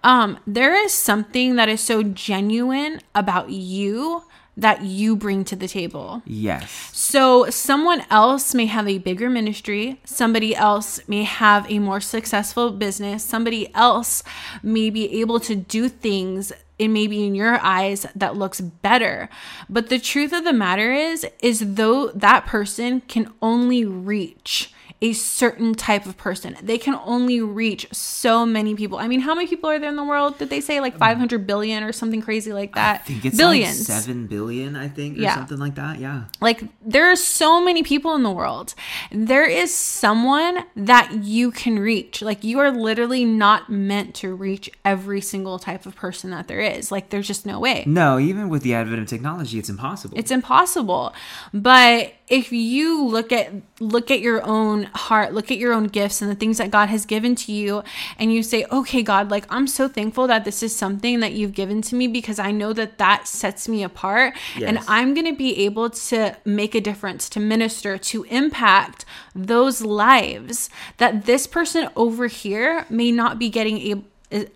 um, 0.03 0.38
there 0.46 0.75
is 0.75 0.92
something 0.92 1.57
that 1.57 1.68
is 1.68 1.81
so 1.81 2.03
genuine 2.03 3.01
about 3.14 3.51
you 3.51 4.23
that 4.57 4.83
you 4.83 5.16
bring 5.16 5.44
to 5.44 5.57
the 5.57 5.66
table. 5.66 6.23
Yes. 6.27 6.90
so, 6.92 7.49
someone 7.51 8.05
else 8.11 8.55
may 8.55 8.66
have 8.66 8.87
a 8.87 8.99
bigger 8.99 9.31
ministry, 9.31 10.01
somebody 10.05 10.55
else 10.55 11.01
may 11.09 11.23
have 11.23 11.70
a 11.70 11.79
more 11.79 12.01
successful 12.01 12.70
business, 12.70 13.25
somebody 13.25 13.75
else 13.75 14.23
may 14.62 14.90
be 14.90 15.20
able 15.20 15.40
to 15.40 15.57
do 15.57 15.88
things 15.88 16.53
it 16.80 16.88
may 16.88 17.06
be 17.06 17.26
in 17.26 17.34
your 17.34 17.60
eyes 17.60 18.06
that 18.16 18.36
looks 18.36 18.60
better. 18.60 19.28
But 19.68 19.90
the 19.90 19.98
truth 19.98 20.32
of 20.32 20.44
the 20.44 20.52
matter 20.54 20.92
is 20.92 21.26
is 21.40 21.74
though 21.74 22.08
that 22.08 22.46
person 22.46 23.02
can 23.02 23.30
only 23.42 23.84
reach 23.84 24.72
a 25.02 25.12
certain 25.14 25.74
type 25.74 26.04
of 26.04 26.16
person. 26.18 26.56
They 26.62 26.76
can 26.76 26.94
only 27.06 27.40
reach 27.40 27.88
so 27.90 28.44
many 28.44 28.74
people. 28.74 28.98
I 28.98 29.08
mean, 29.08 29.20
how 29.20 29.34
many 29.34 29.46
people 29.46 29.70
are 29.70 29.78
there 29.78 29.88
in 29.88 29.96
the 29.96 30.04
world? 30.04 30.36
Did 30.38 30.50
they 30.50 30.60
say 30.60 30.80
like 30.80 30.92
um, 30.94 30.98
500 30.98 31.46
billion 31.46 31.82
or 31.82 31.92
something 31.92 32.20
crazy 32.20 32.52
like 32.52 32.74
that? 32.74 33.00
I 33.00 33.04
think 33.04 33.24
it's 33.24 33.36
Billions 33.36 33.88
like 33.88 33.98
seven 34.02 34.26
billion, 34.26 34.76
I 34.76 34.88
think, 34.88 35.16
or 35.16 35.22
Yeah. 35.22 35.36
something 35.36 35.56
like 35.58 35.76
that. 35.76 35.98
Yeah. 36.00 36.24
like 36.42 36.62
there 36.84 37.10
are 37.10 37.16
so 37.16 37.64
many 37.64 37.82
people 37.82 38.14
in 38.14 38.22
the 38.22 38.30
world 38.30 38.74
there 39.10 39.44
is 39.46 39.74
someone 39.74 40.64
that 40.76 41.12
you 41.24 41.50
can 41.50 41.78
reach 41.78 42.20
like 42.22 42.44
you 42.44 42.58
are 42.58 42.70
literally 42.70 43.24
not 43.24 43.70
meant 43.70 44.14
to 44.16 44.34
reach 44.34 44.70
every 44.84 45.20
single 45.20 45.58
type 45.58 45.86
of 45.86 45.94
person 45.96 46.30
that 46.30 46.46
there 46.48 46.60
is 46.60 46.92
like 46.92 47.08
there's 47.10 47.26
just 47.26 47.46
no 47.46 47.58
way 47.58 47.84
No, 47.86 48.18
even 48.18 48.48
with 48.48 48.62
the 48.62 48.74
advent 48.74 49.00
of 49.00 49.08
technology, 49.08 49.58
it's 49.58 49.68
impossible. 49.70 50.18
it's 50.18 50.30
impossible 50.30 51.14
but 51.54 52.12
if 52.28 52.52
you 52.52 53.04
look 53.06 53.32
at 53.32 53.50
look 53.80 54.10
at 54.10 54.20
your 54.20 54.42
own 54.44 54.89
heart 54.94 55.33
look 55.33 55.50
at 55.50 55.59
your 55.59 55.72
own 55.72 55.85
gifts 55.85 56.20
and 56.20 56.31
the 56.31 56.35
things 56.35 56.59
that 56.59 56.70
god 56.70 56.88
has 56.88 57.07
given 57.07 57.35
to 57.35 57.53
you 57.53 57.83
and 58.18 58.33
you 58.33 58.42
say 58.42 58.64
okay 58.70 59.03
god 59.03 59.31
like 59.31 59.44
i'm 59.50 59.66
so 59.66 59.88
thankful 59.88 60.26
that 60.26 60.44
this 60.44 60.62
is 60.62 60.74
something 60.74 61.20
that 61.20 61.33
you've 61.33 61.55
given 61.55 61.83
to 61.83 61.94
me 61.94 62.07
because 62.07 62.38
i 62.38 62.50
know 62.50 62.72
that 62.72 62.98
that 62.98 63.26
sets 63.26 63.68
me 63.68 63.83
apart 63.83 64.35
and 64.62 64.79
i'm 64.88 65.14
going 65.14 65.26
to 65.26 65.37
be 65.37 65.64
able 65.64 65.90
to 65.90 66.37
make 66.44 66.74
a 66.74 66.81
difference 66.81 67.29
to 67.29 67.40
minister 67.40 67.98
to 67.98 68.24
impact 68.24 69.05
those 69.35 69.83
lives 69.83 70.70
that 70.98 71.24
this 71.26 71.46
person 71.46 71.88
over 71.96 72.26
here 72.26 72.87
may 72.90 73.11
not 73.11 73.38
be 73.38 73.48
getting 73.48 73.79
able 73.79 74.05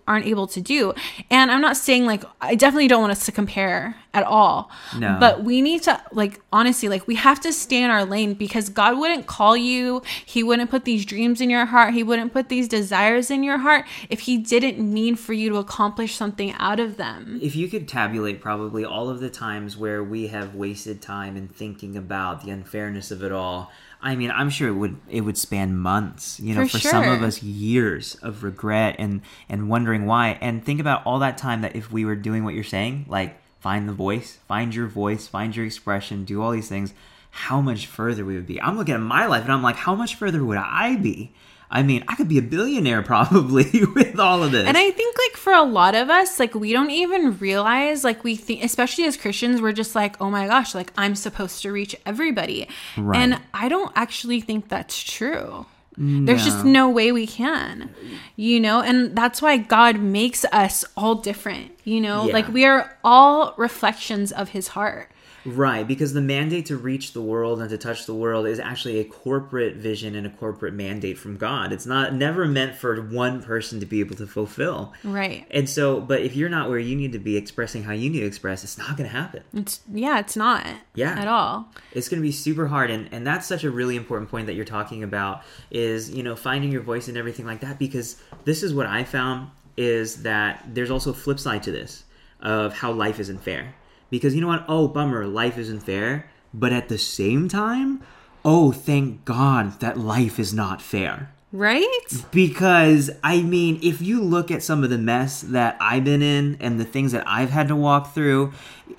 aren't 0.07 0.27
able 0.27 0.47
to 0.47 0.61
do. 0.61 0.93
And 1.31 1.51
i'm 1.51 1.61
not 1.61 1.77
saying 1.77 2.07
like 2.07 2.25
i 2.41 2.55
definitely 2.55 2.89
don't 2.89 3.01
want 3.01 3.13
us 3.13 3.27
to 3.27 3.33
compare 3.33 3.97
at 4.13 4.23
all. 4.23 4.71
No. 4.97 5.17
but 5.19 5.43
we 5.43 5.61
need 5.61 5.83
to 5.83 6.01
like 6.13 6.41
honestly 6.53 6.89
like 6.89 7.07
we 7.07 7.17
have 7.17 7.41
to 7.41 7.53
stay 7.53 7.83
in 7.83 7.91
our 7.91 8.05
lane 8.05 8.35
because 8.35 8.69
god 8.69 8.99
wouldn't 8.99 9.27
call 9.27 9.57
you. 9.57 10.03
He 10.25 10.43
wouldn't 10.43 10.71
put 10.71 10.85
these 10.85 11.05
dreams 11.05 11.41
in 11.41 11.51
your 11.51 11.67
heart. 11.67 11.95
He 11.95 12.03
wouldn't 12.03 12.33
put 12.33 12.49
these 12.49 12.69
desires 12.69 13.31
in 13.31 13.43
your 13.43 13.59
heart 13.59 13.87
if 14.09 14.21
he 14.21 14.39
didn't 14.39 14.79
mean 14.79 15.17
for 15.17 15.33
you 15.33 15.51
to 15.51 15.57
accomplish 15.57 16.15
something 16.15 16.53
out 16.59 16.81
of 16.81 16.97
them. 16.97 17.39
If 17.43 17.57
you 17.57 17.69
could 17.69 17.89
tabulate 17.89 18.41
probably 18.41 18.85
all 18.85 19.09
of 19.09 19.21
the 19.21 19.31
times 19.31 19.77
where 19.77 20.03
we 20.03 20.29
have 20.29 20.55
wasted 20.55 21.03
time 21.03 21.37
in 21.37 21.49
thinking 21.49 21.97
about 21.97 22.45
the 22.45 22.51
unfairness 22.51 23.11
of 23.11 23.23
it 23.23 23.33
all, 23.33 23.71
I 24.05 24.17
mean, 24.17 24.31
I'm 24.31 24.51
sure 24.51 24.69
it 24.69 24.75
would 24.75 25.01
it 25.09 25.23
would 25.23 25.39
span 25.39 25.77
months. 25.77 26.39
You 26.39 26.55
know, 26.55 26.65
For 26.65 26.79
for, 26.79 26.79
some 26.79 27.09
of 27.09 27.23
us, 27.23 27.43
years 27.43 28.17
of 28.17 28.45
regret 28.45 28.97
and 28.99 29.23
and 29.49 29.64
wondering 29.69 30.07
why. 30.07 30.39
And 30.41 30.65
think 30.65 30.81
about 30.81 31.05
all 31.07 31.19
that 31.21 31.39
time 31.39 31.63
that 31.63 31.77
if 31.77 31.93
we 31.93 32.05
were 32.05 32.17
doing 32.17 32.45
what 32.45 32.55
you're 32.55 32.65
saying, 32.65 33.07
like 33.09 33.37
find 33.61 33.89
the 33.89 33.93
voice, 33.93 34.39
find 34.49 34.75
your 34.75 34.87
voice, 34.87 35.27
find 35.27 35.55
your 35.55 35.67
expression, 35.67 36.25
do 36.25 36.43
all 36.43 36.51
these 36.51 36.69
things, 36.69 36.93
how 37.31 37.61
much 37.61 37.87
further 37.87 38.25
we 38.25 38.37
would 38.37 38.47
be. 38.47 38.61
I'm 38.61 38.77
looking 38.77 38.95
at 38.95 39.01
my 39.01 39.27
life 39.27 39.43
and 39.45 39.53
I'm 39.53 39.63
like, 39.63 39.77
how 39.77 39.95
much 39.95 40.15
further 40.15 40.45
would 40.45 40.59
I 40.59 40.97
be? 40.97 41.33
I 41.71 41.83
mean, 41.83 42.05
I 42.07 42.15
could 42.15 42.29
be 42.29 42.39
a 42.39 42.43
billionaire 42.43 43.03
probably 43.15 43.85
with 43.95 44.19
all 44.19 44.43
of 44.43 44.53
this. 44.53 44.67
And 44.67 44.77
I 44.77 44.91
think 44.91 45.17
like 45.19 45.37
for 45.37 45.53
a 45.53 45.63
lot 45.63 45.95
of 45.95 46.09
us, 46.09 46.39
like 46.39 46.55
we 46.55 46.73
don't 46.73 46.91
even 46.91 47.37
realize, 47.39 48.05
like 48.05 48.23
we 48.23 48.37
think, 48.37 48.63
especially 48.63 49.05
as 49.05 49.17
Christians, 49.17 49.61
we're 49.61 49.73
just 49.73 49.95
like, 49.95 50.21
oh 50.21 50.31
my 50.31 50.47
gosh, 50.47 50.75
like 50.75 50.93
I'm 50.97 51.15
supposed 51.15 51.63
to 51.63 51.73
reach 51.73 51.97
everybody. 52.07 52.69
Right. 52.97 53.19
And 53.19 53.41
I 53.53 53.69
don't 53.69 53.93
actually 53.97 54.41
think 54.41 54.69
that's 54.69 55.03
true. 55.03 55.67
There's 55.97 56.45
just 56.45 56.65
no 56.65 56.89
way 56.91 57.13
we 57.13 57.27
can, 57.27 57.95
you 58.37 58.59
know? 58.59 58.81
And 58.81 59.17
that's 59.17 59.41
why 59.41 59.57
God 59.59 60.01
makes 60.01 60.45
us 60.47 60.85
all 60.97 61.15
different, 61.17 61.73
you 61.85 62.01
know? 62.01 62.27
Yeah. 62.27 62.33
Like 62.33 62.49
we 62.49 62.65
are 62.65 62.97
all 63.05 63.55
reflections 63.57 64.33
of 64.33 64.51
his 64.51 64.69
heart. 64.69 65.11
Right, 65.47 65.87
because 65.87 66.13
the 66.13 66.21
mandate 66.21 66.67
to 66.67 66.77
reach 66.77 67.13
the 67.13 67.21
world 67.21 67.61
and 67.61 67.69
to 67.71 67.77
touch 67.79 68.07
the 68.07 68.15
world 68.15 68.47
is 68.47 68.59
actually 68.59 68.99
a 68.99 69.05
corporate 69.05 69.77
vision 69.77 70.15
and 70.15 70.27
a 70.27 70.31
corporate 70.31 70.73
mandate 70.75 71.19
from 71.19 71.37
God. 71.37 71.73
It's 71.73 71.87
not 71.87 72.15
never 72.15 72.47
meant 72.47 72.77
for 72.77 73.01
one 73.03 73.43
person 73.43 73.81
to 73.81 73.87
be 73.87 74.01
able 74.01 74.17
to 74.17 74.27
fulfill. 74.27 74.95
Right. 75.05 75.47
And 75.51 75.69
so, 75.69 76.01
but 76.01 76.23
if 76.23 76.35
you're 76.35 76.49
not 76.49 76.71
where 76.71 76.79
you 76.79 76.97
need 76.97 77.13
to 77.13 77.19
be 77.19 77.37
expressing 77.37 77.83
how 77.83 77.93
you 77.93 78.09
need 78.09 78.21
to 78.21 78.27
express, 78.27 78.65
it's 78.65 78.79
not 78.79 78.97
going 78.97 79.09
to 79.09 79.17
happen. 79.17 79.43
It's, 79.53 79.81
yeah, 79.93 80.19
it's 80.19 80.37
not. 80.37 80.67
Yeah. 80.95 81.19
At 81.19 81.29
all. 81.29 81.69
It's 81.93 82.09
going 82.09 82.21
to 82.21 82.27
be 82.27 82.33
super 82.33 82.67
hard 82.67 82.91
and 82.91 83.09
and 83.13 83.27
that's 83.27 83.47
such 83.47 83.65
a 83.65 83.71
really 83.71 83.97
important 83.97 84.31
point 84.31 84.47
that 84.47 84.55
you're 84.55 84.65
talking 84.65 85.03
about 85.03 85.43
is, 85.71 86.11
you 86.11 86.23
know, 86.23 86.37
finding 86.37 86.73
your 86.73 86.83
voice 86.83 87.09
and 87.09 87.17
everything 87.17 87.47
like 87.47 87.61
that 87.61 87.79
because 87.79 88.17
this 88.45 88.63
is 88.63 88.73
what 88.73 88.87
I 88.87 89.05
found 89.05 89.51
is 89.77 90.23
that 90.23 90.65
there's 90.73 90.91
also 90.91 91.11
a 91.11 91.15
flip 91.15 91.39
side 91.39 91.63
to 91.65 91.73
this 91.73 92.05
of 92.41 92.75
how 92.75 92.93
life 92.93 93.21
isn't 93.21 93.43
fair. 93.43 93.75
Because 94.15 94.33
you 94.33 94.41
know 94.41 94.47
what? 94.47 94.65
Oh, 94.69 94.87
bummer, 94.87 95.27
life 95.27 95.59
isn't 95.59 95.81
fair. 95.81 96.31
But 96.53 96.73
at 96.73 96.89
the 96.89 96.99
same 96.99 97.49
time, 97.49 98.01
oh, 98.45 98.71
thank 98.71 99.25
God 99.25 99.81
that 99.81 99.99
life 99.99 100.39
is 100.39 100.55
not 100.55 100.81
fair. 100.81 101.33
Right? 101.51 102.07
Because, 102.31 103.11
I 103.25 103.43
mean, 103.43 103.81
if 103.83 104.01
you 104.01 104.23
look 104.23 104.53
at 104.53 104.63
some 104.63 104.85
of 104.85 104.91
the 104.91 104.99
mess 104.99 105.41
that 105.41 105.77
I've 105.81 106.05
been 106.05 106.23
in 106.23 106.57
and 106.61 106.79
the 106.79 106.85
things 106.85 107.11
that 107.11 107.25
I've 107.27 107.51
had 107.51 107.67
to 107.67 107.75
walk 107.75 108.15
through, 108.15 108.53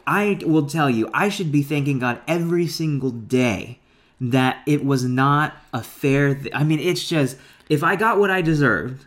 I 0.06 0.38
will 0.46 0.68
tell 0.68 0.90
you, 0.90 1.10
I 1.14 1.30
should 1.30 1.50
be 1.50 1.64
thanking 1.64 2.00
God 2.00 2.20
every 2.28 2.68
single 2.68 3.12
day 3.12 3.80
that 4.20 4.64
it 4.68 4.84
was 4.84 5.06
not 5.06 5.56
a 5.74 5.82
fair. 5.82 6.36
Th- 6.36 6.54
I 6.54 6.66
mean, 6.66 6.80
it's 6.82 7.08
just, 7.08 7.38
if 7.70 7.86
I 7.86 7.96
got 7.96 8.20
what 8.20 8.32
I 8.32 8.42
deserved, 8.42 9.06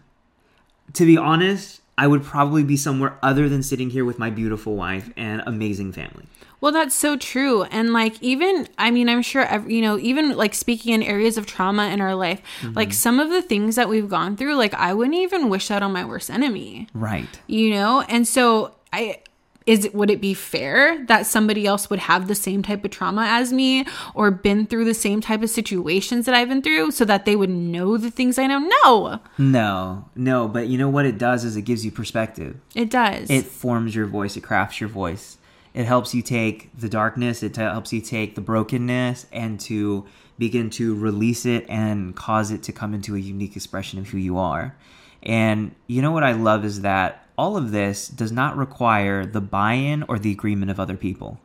to 0.94 1.04
be 1.04 1.18
honest, 1.18 1.82
I 1.98 2.06
would 2.06 2.22
probably 2.22 2.62
be 2.62 2.76
somewhere 2.76 3.18
other 3.22 3.48
than 3.48 3.62
sitting 3.62 3.90
here 3.90 4.04
with 4.04 4.18
my 4.20 4.30
beautiful 4.30 4.76
wife 4.76 5.10
and 5.16 5.42
amazing 5.46 5.92
family. 5.92 6.26
Well, 6.60 6.72
that's 6.72 6.94
so 6.94 7.16
true. 7.16 7.64
And 7.64 7.92
like, 7.92 8.22
even, 8.22 8.68
I 8.78 8.90
mean, 8.92 9.08
I'm 9.08 9.20
sure, 9.22 9.46
you 9.68 9.82
know, 9.82 9.98
even 9.98 10.36
like 10.36 10.54
speaking 10.54 10.94
in 10.94 11.02
areas 11.02 11.36
of 11.36 11.44
trauma 11.46 11.88
in 11.88 12.00
our 12.00 12.14
life, 12.14 12.40
mm-hmm. 12.60 12.74
like 12.74 12.92
some 12.92 13.18
of 13.18 13.30
the 13.30 13.42
things 13.42 13.74
that 13.74 13.88
we've 13.88 14.08
gone 14.08 14.36
through, 14.36 14.54
like, 14.54 14.74
I 14.74 14.94
wouldn't 14.94 15.16
even 15.16 15.48
wish 15.48 15.68
that 15.68 15.82
on 15.82 15.92
my 15.92 16.04
worst 16.04 16.30
enemy, 16.30 16.86
Right. 16.94 17.28
you 17.48 17.70
know? 17.70 18.02
And 18.08 18.26
so, 18.26 18.74
I, 18.92 19.18
is 19.68 19.84
it, 19.84 19.94
would 19.94 20.10
it 20.10 20.20
be 20.20 20.32
fair 20.34 21.04
that 21.06 21.26
somebody 21.26 21.66
else 21.66 21.90
would 21.90 21.98
have 22.00 22.26
the 22.26 22.34
same 22.34 22.62
type 22.62 22.84
of 22.84 22.90
trauma 22.90 23.24
as 23.28 23.52
me 23.52 23.84
or 24.14 24.30
been 24.30 24.66
through 24.66 24.84
the 24.86 24.94
same 24.94 25.20
type 25.20 25.42
of 25.42 25.50
situations 25.50 26.24
that 26.26 26.34
I've 26.34 26.48
been 26.48 26.62
through 26.62 26.90
so 26.92 27.04
that 27.04 27.24
they 27.26 27.36
would 27.36 27.50
know 27.50 27.96
the 27.98 28.10
things 28.10 28.38
I 28.38 28.46
know? 28.46 28.58
No, 28.58 29.20
No, 29.36 30.06
no, 30.16 30.48
but 30.48 30.68
you 30.68 30.78
know 30.78 30.88
what 30.88 31.04
it 31.04 31.18
does 31.18 31.44
is 31.44 31.54
it 31.56 31.62
gives 31.62 31.84
you 31.84 31.90
perspective. 31.92 32.56
it 32.74 32.88
does. 32.90 33.28
it 33.30 33.44
forms 33.44 33.94
your 33.94 34.06
voice 34.06 34.36
it 34.36 34.42
crafts 34.42 34.80
your 34.80 34.88
voice 34.88 35.36
it 35.74 35.84
helps 35.84 36.14
you 36.14 36.22
take 36.22 36.70
the 36.76 36.88
darkness 36.88 37.42
it 37.42 37.52
t- 37.54 37.60
helps 37.60 37.92
you 37.92 38.00
take 38.00 38.34
the 38.34 38.40
brokenness 38.40 39.26
and 39.32 39.60
to 39.60 40.06
begin 40.38 40.70
to 40.70 40.94
release 40.94 41.44
it 41.44 41.66
and 41.68 42.16
cause 42.16 42.50
it 42.50 42.62
to 42.62 42.72
come 42.72 42.94
into 42.94 43.14
a 43.14 43.18
unique 43.18 43.54
expression 43.54 43.98
of 43.98 44.08
who 44.08 44.16
you 44.18 44.38
are 44.38 44.74
and 45.22 45.74
you 45.86 46.00
know 46.00 46.10
what 46.12 46.24
i 46.24 46.32
love 46.32 46.64
is 46.64 46.80
that 46.80 47.27
all 47.38 47.56
of 47.56 47.70
this 47.70 48.08
does 48.08 48.30
not 48.32 48.56
require 48.56 49.24
the 49.24 49.40
buy-in 49.40 50.02
or 50.08 50.18
the 50.18 50.30
agreement 50.32 50.70
of 50.70 50.78
other 50.78 50.96
people 50.96 51.38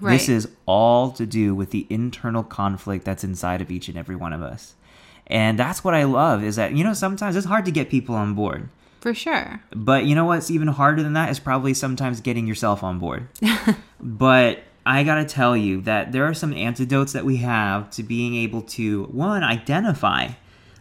Right. 0.00 0.12
this 0.12 0.28
is 0.28 0.46
all 0.66 1.10
to 1.12 1.26
do 1.26 1.52
with 1.52 1.70
the 1.72 1.84
internal 1.90 2.44
conflict 2.44 3.04
that's 3.04 3.24
inside 3.24 3.60
of 3.60 3.72
each 3.72 3.88
and 3.88 3.98
every 3.98 4.14
one 4.14 4.32
of 4.32 4.40
us 4.40 4.74
and 5.26 5.58
that's 5.58 5.82
what 5.82 5.94
i 5.94 6.04
love 6.04 6.44
is 6.44 6.54
that 6.56 6.72
you 6.76 6.84
know 6.84 6.92
sometimes 6.94 7.34
it's 7.34 7.46
hard 7.46 7.64
to 7.64 7.72
get 7.72 7.90
people 7.90 8.14
on 8.14 8.34
board 8.34 8.68
for 9.00 9.12
sure. 9.14 9.60
but 9.74 10.04
you 10.04 10.14
know 10.14 10.26
what's 10.26 10.48
even 10.50 10.68
harder 10.68 11.02
than 11.02 11.14
that 11.14 11.28
is 11.30 11.40
probably 11.40 11.74
sometimes 11.74 12.20
getting 12.20 12.46
yourself 12.46 12.84
on 12.84 12.98
board. 12.98 13.26
but 14.00 14.62
I 14.84 15.04
gotta 15.04 15.24
tell 15.24 15.56
you 15.56 15.80
that 15.82 16.12
there 16.12 16.24
are 16.26 16.34
some 16.34 16.52
antidotes 16.52 17.12
that 17.14 17.24
we 17.24 17.38
have 17.38 17.90
to 17.92 18.02
being 18.02 18.34
able 18.34 18.60
to, 18.76 19.04
one, 19.04 19.42
identify 19.42 20.28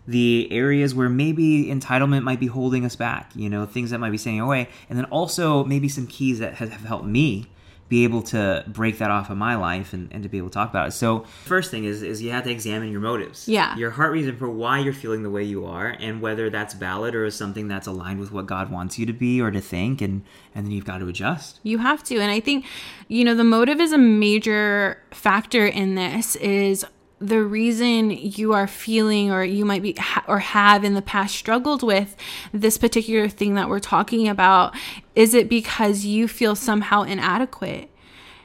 the 0.10 0.48
areas 0.52 0.96
where 0.96 1.08
maybe 1.08 1.66
entitlement 1.66 2.24
might 2.24 2.40
be 2.40 2.48
holding 2.48 2.84
us 2.84 2.96
back, 2.96 3.32
you 3.36 3.48
know, 3.48 3.68
things 3.68 3.92
that 3.92 4.00
might 4.00 4.10
be 4.10 4.18
staying 4.18 4.40
away, 4.40 4.68
and 4.90 4.98
then 4.98 5.06
also 5.06 5.64
maybe 5.66 5.88
some 5.88 6.08
keys 6.08 6.40
that 6.40 6.56
have, 6.56 6.72
helped 6.72 7.06
me 7.06 7.46
be 7.90 8.04
able 8.04 8.22
to 8.22 8.64
break 8.68 8.98
that 9.00 9.12
off 9.12 9.30
of 9.30 9.38
my 9.38 9.56
life 9.56 9.94
and, 9.94 10.12
and 10.12 10.24
to 10.24 10.30
be 10.30 10.40
able 10.40 10.50
to 10.50 10.54
talk 10.54 10.70
about 10.70 10.88
it. 10.88 10.92
So 10.92 11.26
first 11.46 11.70
thing 11.70 11.86
is 11.86 12.02
is 12.02 12.22
you 12.22 12.32
have 12.32 12.44
to 12.44 12.52
examine 12.52 12.92
your 12.92 13.02
motives. 13.02 13.48
Yeah. 13.48 13.76
Your 13.78 13.92
heart 13.92 14.12
reason 14.12 14.36
for 14.38 14.50
why 14.50 14.80
you're 14.80 14.94
feeling 14.94 15.24
the 15.24 15.30
way 15.30 15.44
you 15.44 15.66
are 15.66 15.96
and 16.00 16.22
whether 16.22 16.50
that's 16.50 16.76
valid 16.76 17.16
or 17.16 17.26
is 17.26 17.36
something 17.36 17.68
that's 17.68 17.88
aligned 17.88 18.20
with 18.20 18.32
what 18.32 18.46
God 18.46 18.72
wants 18.72 19.00
you 19.00 19.06
to 19.08 19.14
be 19.14 19.42
or 19.42 19.50
to 19.50 19.62
think 19.62 20.02
and 20.02 20.24
and 20.54 20.66
then 20.66 20.72
you've 20.72 20.86
got 20.86 21.00
to 21.00 21.08
adjust. 21.08 21.60
You 21.64 21.80
have 21.80 22.04
to. 22.06 22.20
And 22.20 22.32
I 22.32 22.40
think, 22.40 22.66
you 23.08 23.24
know, 23.24 23.34
the 23.34 23.44
motive 23.44 23.80
is 23.80 23.92
a 23.92 23.98
major 23.98 25.02
factor 25.12 25.66
in 25.66 25.96
this 25.96 26.36
is 26.38 26.86
the 27.22 27.44
reason 27.44 28.12
you 28.12 28.54
are 28.54 28.68
feeling 28.68 29.30
or 29.32 29.44
you 29.44 29.66
might 29.66 29.82
be 29.82 29.94
ha- 29.94 30.24
or 30.28 30.40
have 30.40 30.84
in 30.84 30.94
the 30.94 31.02
past 31.02 31.36
struggled 31.36 31.84
with 31.84 32.16
this 32.54 32.78
particular 32.78 33.28
thing 33.28 33.56
that 33.56 33.68
we're 33.70 33.80
talking 33.80 34.28
about 34.28 34.74
is 35.16 35.34
it 35.34 35.50
because 35.50 36.06
you 36.06 36.28
feel 36.28 36.56
somehow 36.56 37.02
inadequate 37.04 37.90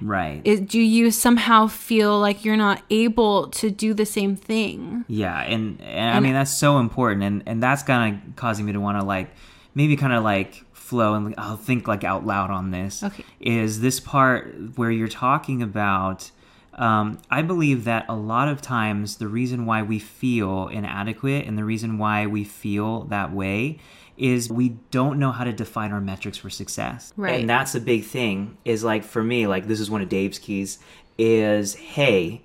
Right. 0.01 0.43
is, 0.45 0.61
do 0.61 0.81
you 0.81 1.11
somehow 1.13 1.69
feel 1.69 2.19
like 2.19 2.45
you're 2.45 2.57
not 2.57 2.83
able 2.91 3.49
to 3.51 3.71
do 3.71 3.95
the 3.95 4.05
same 4.05 4.35
thing 4.37 5.05
Yeah, 5.09 5.41
and, 5.41 5.81
and 5.81 6.17
I 6.17 6.21
mean 6.21 6.33
that's 6.35 6.53
so 6.57 6.79
important, 6.79 7.23
and 7.23 7.43
and 7.47 7.63
that's 7.63 7.83
kind 7.85 8.15
of 8.29 8.37
causing 8.37 8.67
me 8.67 8.73
to 8.73 8.81
want 8.81 8.99
to 8.99 9.05
like 9.07 9.31
maybe 9.75 9.97
kind 9.97 10.13
of 10.13 10.25
like 10.25 10.65
flow 10.73 11.15
and 11.15 11.35
I'll 11.39 11.57
think 11.57 11.87
like 11.89 12.03
out 12.05 12.27
loud 12.27 12.51
on 12.51 12.71
this. 12.73 13.03
Okay. 13.05 13.25
Is 13.41 13.81
this 13.81 14.01
part 14.01 14.53
where 14.77 14.91
you're 14.91 15.09
talking 15.09 15.63
about? 15.63 16.31
Um, 16.77 17.19
I 17.31 17.43
believe 17.43 17.85
that 17.85 18.07
a 18.09 18.17
lot 18.17 18.49
of 18.49 18.61
times 18.61 19.17
the 19.17 19.29
reason 19.29 19.65
why 19.67 19.83
we 19.83 19.99
feel 19.99 20.69
inadequate 20.69 21.47
and 21.47 21.57
the 21.57 21.65
reason 21.65 21.99
why 21.99 22.27
we 22.27 22.45
feel 22.45 23.05
that 23.05 23.33
way 23.33 23.79
is 24.17 24.51
we 24.51 24.71
don't 24.91 25.19
know 25.19 25.33
how 25.33 25.45
to 25.45 25.53
define 25.53 25.93
our 25.93 26.01
metrics 26.01 26.39
for 26.39 26.51
success. 26.51 27.13
Right. 27.17 27.41
And 27.41 27.51
that's 27.51 27.75
a 27.75 27.81
big 27.81 28.05
thing. 28.05 28.59
Is 28.65 28.85
like 28.85 29.05
for 29.05 29.23
me, 29.23 29.47
like 29.47 29.67
this 29.67 29.81
is 29.81 29.91
one 29.91 30.03
of 30.03 30.09
Dave's 30.09 30.39
keys. 30.39 30.79
Is 31.17 31.75
hey, 31.75 32.43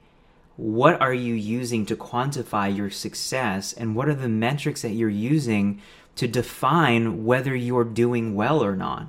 what 0.58 1.00
are 1.02 1.14
you 1.14 1.34
using 1.34 1.86
to 1.88 1.96
quantify 1.96 2.76
your 2.76 2.90
success 2.90 3.74
and 3.74 3.96
what 3.96 4.10
are 4.10 4.16
the 4.16 4.30
metrics 4.30 4.82
that 4.82 4.92
you're 4.92 5.10
using 5.10 5.82
to 6.16 6.28
define 6.28 7.24
whether 7.24 7.56
you're 7.56 7.86
doing 7.86 8.36
well 8.36 8.64
or 8.64 8.76
not 8.76 9.08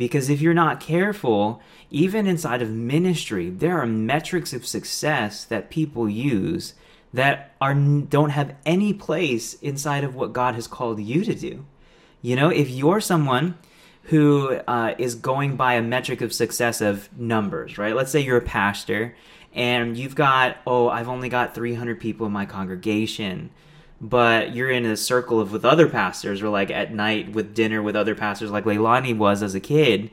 because 0.00 0.30
if 0.30 0.40
you're 0.40 0.54
not 0.54 0.80
careful 0.80 1.60
even 1.90 2.26
inside 2.26 2.62
of 2.62 2.70
ministry 2.70 3.50
there 3.50 3.78
are 3.78 3.86
metrics 3.86 4.52
of 4.54 4.66
success 4.66 5.44
that 5.44 5.68
people 5.70 6.08
use 6.08 6.72
that 7.12 7.54
are 7.60 7.74
don't 7.74 8.30
have 8.30 8.54
any 8.64 8.94
place 8.94 9.54
inside 9.54 10.02
of 10.02 10.14
what 10.14 10.32
God 10.32 10.54
has 10.54 10.66
called 10.66 11.00
you 11.00 11.22
to 11.24 11.34
do 11.34 11.66
you 12.22 12.34
know 12.34 12.48
if 12.48 12.70
you're 12.70 13.00
someone 13.00 13.56
who 14.04 14.56
uh, 14.66 14.94
is 14.98 15.14
going 15.14 15.56
by 15.56 15.74
a 15.74 15.82
metric 15.82 16.20
of 16.20 16.32
success 16.32 16.80
of 16.80 17.08
numbers, 17.16 17.78
right? 17.78 17.94
Let's 17.94 18.10
say 18.10 18.20
you're 18.20 18.38
a 18.38 18.42
pastor 18.42 19.14
and 19.52 19.96
you've 19.96 20.14
got, 20.14 20.56
oh, 20.66 20.88
I've 20.88 21.08
only 21.08 21.28
got 21.28 21.54
300 21.54 22.00
people 22.00 22.26
in 22.26 22.32
my 22.32 22.46
congregation, 22.46 23.50
but 24.00 24.54
you're 24.54 24.70
in 24.70 24.86
a 24.86 24.96
circle 24.96 25.40
of 25.40 25.52
with 25.52 25.64
other 25.64 25.88
pastors 25.88 26.42
or 26.42 26.48
like 26.48 26.70
at 26.70 26.94
night 26.94 27.32
with 27.32 27.54
dinner 27.54 27.82
with 27.82 27.94
other 27.94 28.14
pastors 28.14 28.50
like 28.50 28.64
Leilani 28.64 29.16
was 29.16 29.42
as 29.42 29.54
a 29.54 29.60
kid. 29.60 30.10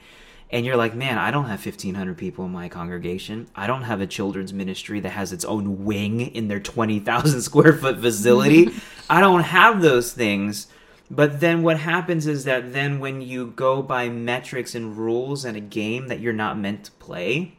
And 0.50 0.66
you're 0.66 0.78
like, 0.78 0.96
man, 0.96 1.18
I 1.18 1.30
don't 1.30 1.46
have 1.46 1.66
1,500 1.66 2.18
people 2.18 2.46
in 2.46 2.52
my 2.52 2.70
congregation. 2.70 3.48
I 3.54 3.68
don't 3.68 3.84
have 3.84 4.00
a 4.00 4.08
children's 4.08 4.54
ministry 4.54 5.02
that 5.02 5.10
has 5.10 5.34
its 5.34 5.44
own 5.44 5.84
wing 5.84 6.22
in 6.22 6.48
their 6.48 6.60
20,000 6.60 7.42
square 7.42 7.74
foot 7.74 8.00
facility. 8.00 8.72
I 9.10 9.20
don't 9.20 9.44
have 9.44 9.82
those 9.82 10.14
things. 10.14 10.68
But 11.12 11.40
then 11.40 11.64
what 11.64 11.80
happens 11.80 12.28
is 12.28 12.46
that 12.46 12.74
then 12.74 13.00
when 13.00 13.22
you 13.22 13.48
go 13.48 13.82
by 13.82 14.10
metrics 14.10 14.76
and 14.76 14.98
rules 14.98 15.44
and 15.46 15.58
a 15.58 15.62
game 15.62 16.08
that 16.08 16.20
you're 16.20 16.34
not 16.34 16.58
meant 16.58 16.86
to 16.86 16.92
play, 16.94 17.58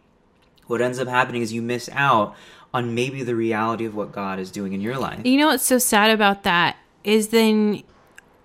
what 0.67 0.83
ends 0.83 0.99
up 0.99 1.09
happening 1.09 1.43
is 1.43 1.53
you 1.53 1.63
miss 1.63 1.89
out 1.93 2.37
on 2.75 2.95
maybe 2.95 3.23
the 3.23 3.35
reality 3.35 3.85
of 3.85 3.95
what 3.95 4.13
God 4.13 4.39
is 4.39 4.51
doing 4.51 4.73
in 4.73 4.81
your 4.81 4.99
life. 4.99 5.25
You 5.25 5.39
know 5.39 5.49
what's 5.49 5.65
so 5.65 5.79
sad 5.79 6.11
about 6.11 6.43
that 6.43 6.77
is 7.05 7.29
then 7.29 7.83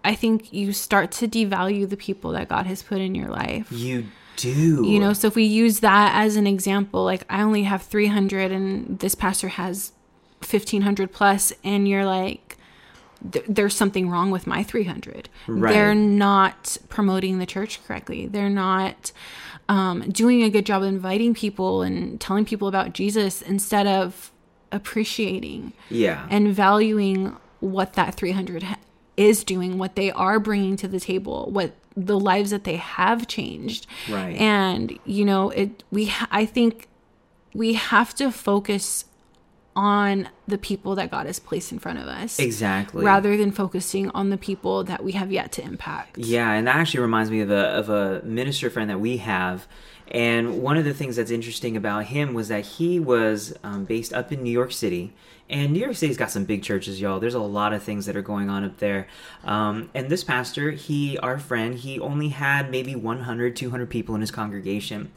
I 0.04 0.16
think 0.16 0.52
you 0.54 0.74
start 0.74 1.12
to 1.14 1.28
devalue 1.28 1.90
the 1.90 1.98
people 1.98 2.32
that 2.32 2.50
God 2.50 2.66
has 2.66 2.84
put 2.84 3.00
in 3.00 3.16
your 3.16 3.30
life. 3.30 3.72
You 3.72 4.06
do. 4.36 4.86
You 4.86 5.00
know, 5.00 5.14
so 5.14 5.28
if 5.28 5.36
we 5.36 5.44
use 5.44 5.80
that 5.80 6.14
as 6.16 6.36
an 6.36 6.48
example, 6.48 7.04
like 7.04 7.24
I 7.30 7.42
only 7.42 7.64
have 7.64 7.82
300 7.84 8.52
and 8.52 9.00
this 9.00 9.16
pastor 9.16 9.50
has 9.50 9.92
1500 10.40 11.12
plus, 11.12 11.54
and 11.64 11.88
you're 11.88 12.06
like, 12.06 12.58
th- 13.32 13.46
there's 13.48 13.76
something 13.76 14.10
wrong 14.10 14.32
with 14.32 14.46
my 14.46 14.64
300. 14.64 15.30
Right. 15.48 15.72
They're 15.74 15.96
not 15.96 16.78
promoting 16.90 17.40
the 17.40 17.46
church 17.46 17.86
correctly. 17.86 18.28
They're 18.28 18.50
not 18.50 19.12
um, 19.70 20.10
doing 20.10 20.44
a 20.44 20.50
good 20.50 20.66
job 20.66 20.84
inviting 20.84 21.34
people 21.34 21.82
and 21.82 22.20
telling 22.20 22.46
people 22.46 22.68
about 22.68 22.94
Jesus 22.94 23.42
instead 23.42 23.88
of 23.88 24.32
appreciating 24.72 25.74
yeah. 25.90 26.28
and 26.30 26.54
valuing 26.54 27.36
what 27.60 27.94
that 27.94 28.16
300 28.16 28.64
ha- 28.64 28.80
is 29.16 29.44
doing, 29.44 29.78
what 29.78 29.96
they 29.96 30.12
are 30.12 30.40
bringing 30.40 30.76
to 30.78 30.88
the 30.88 31.00
table, 31.00 31.50
what 31.52 31.74
the 31.96 32.20
lives 32.20 32.50
that 32.50 32.64
they 32.64 32.78
have 32.78 33.28
changed. 33.28 33.88
Right. 34.10 34.36
And 34.36 34.98
you 35.06 35.26
know, 35.26 35.50
it 35.52 35.84
we 35.92 36.12
I 36.32 36.46
think 36.46 36.88
we 37.54 37.74
have 37.74 38.16
to 38.16 38.32
focus 38.32 39.06
on 39.76 40.30
the 40.48 40.58
people 40.58 40.96
that 40.96 41.10
God 41.12 41.26
has 41.26 41.40
placed 41.40 41.72
in 41.72 41.80
front 41.80 42.00
of 42.00 42.08
us. 42.08 42.40
exactly. 42.40 43.04
Rather 43.04 43.38
than 43.38 43.52
focusing 43.52 44.10
on 44.12 44.30
the 44.30 44.38
people 44.38 44.84
that 44.84 45.04
we 45.04 45.14
have 45.14 45.32
yet 45.32 45.52
to 45.54 45.64
impact. 45.64 46.18
Yeah, 46.18 46.52
and 46.52 46.68
that 46.68 46.76
actually 46.76 47.02
reminds 47.02 47.32
me 47.32 47.42
of 47.42 47.52
a 47.52 47.70
of 47.70 47.90
a 47.90 48.22
minister 48.24 48.70
friend 48.70 48.90
that 48.90 49.00
we 49.00 49.18
have. 49.18 49.68
And 50.10 50.62
one 50.62 50.78
of 50.78 50.86
the 50.86 50.94
things 50.94 51.16
that's 51.16 51.32
interesting 51.32 51.76
about 51.76 52.06
him 52.06 52.34
was 52.34 52.50
that 52.50 52.66
he 52.66 53.00
was 53.00 53.54
um, 53.64 53.86
based 53.86 54.14
up 54.14 54.32
in 54.32 54.44
New 54.44 54.52
York 54.52 54.72
City. 54.72 55.14
And 55.50 55.74
New 55.74 55.80
York 55.80 55.96
City's 55.96 56.18
got 56.18 56.32
some 56.32 56.46
big 56.46 56.64
churches, 56.64 57.02
y'all. 57.02 57.20
There's 57.20 57.34
a 57.34 57.40
lot 57.40 57.74
of 57.74 57.84
things 57.84 58.06
that 58.06 58.16
are 58.16 58.22
going 58.22 58.50
on 58.50 58.64
up 58.64 58.78
there. 58.78 59.08
Um, 59.44 59.90
and 59.94 60.10
this 60.10 60.24
pastor, 60.24 60.72
he, 60.72 61.18
our 61.20 61.38
friend, 61.38 61.76
he 61.76 62.00
only 62.00 62.30
had 62.30 62.72
maybe 62.72 62.96
100, 62.96 63.56
200 63.56 63.90
people 63.90 64.16
in 64.16 64.22
his 64.22 64.32
congregation. 64.32 65.12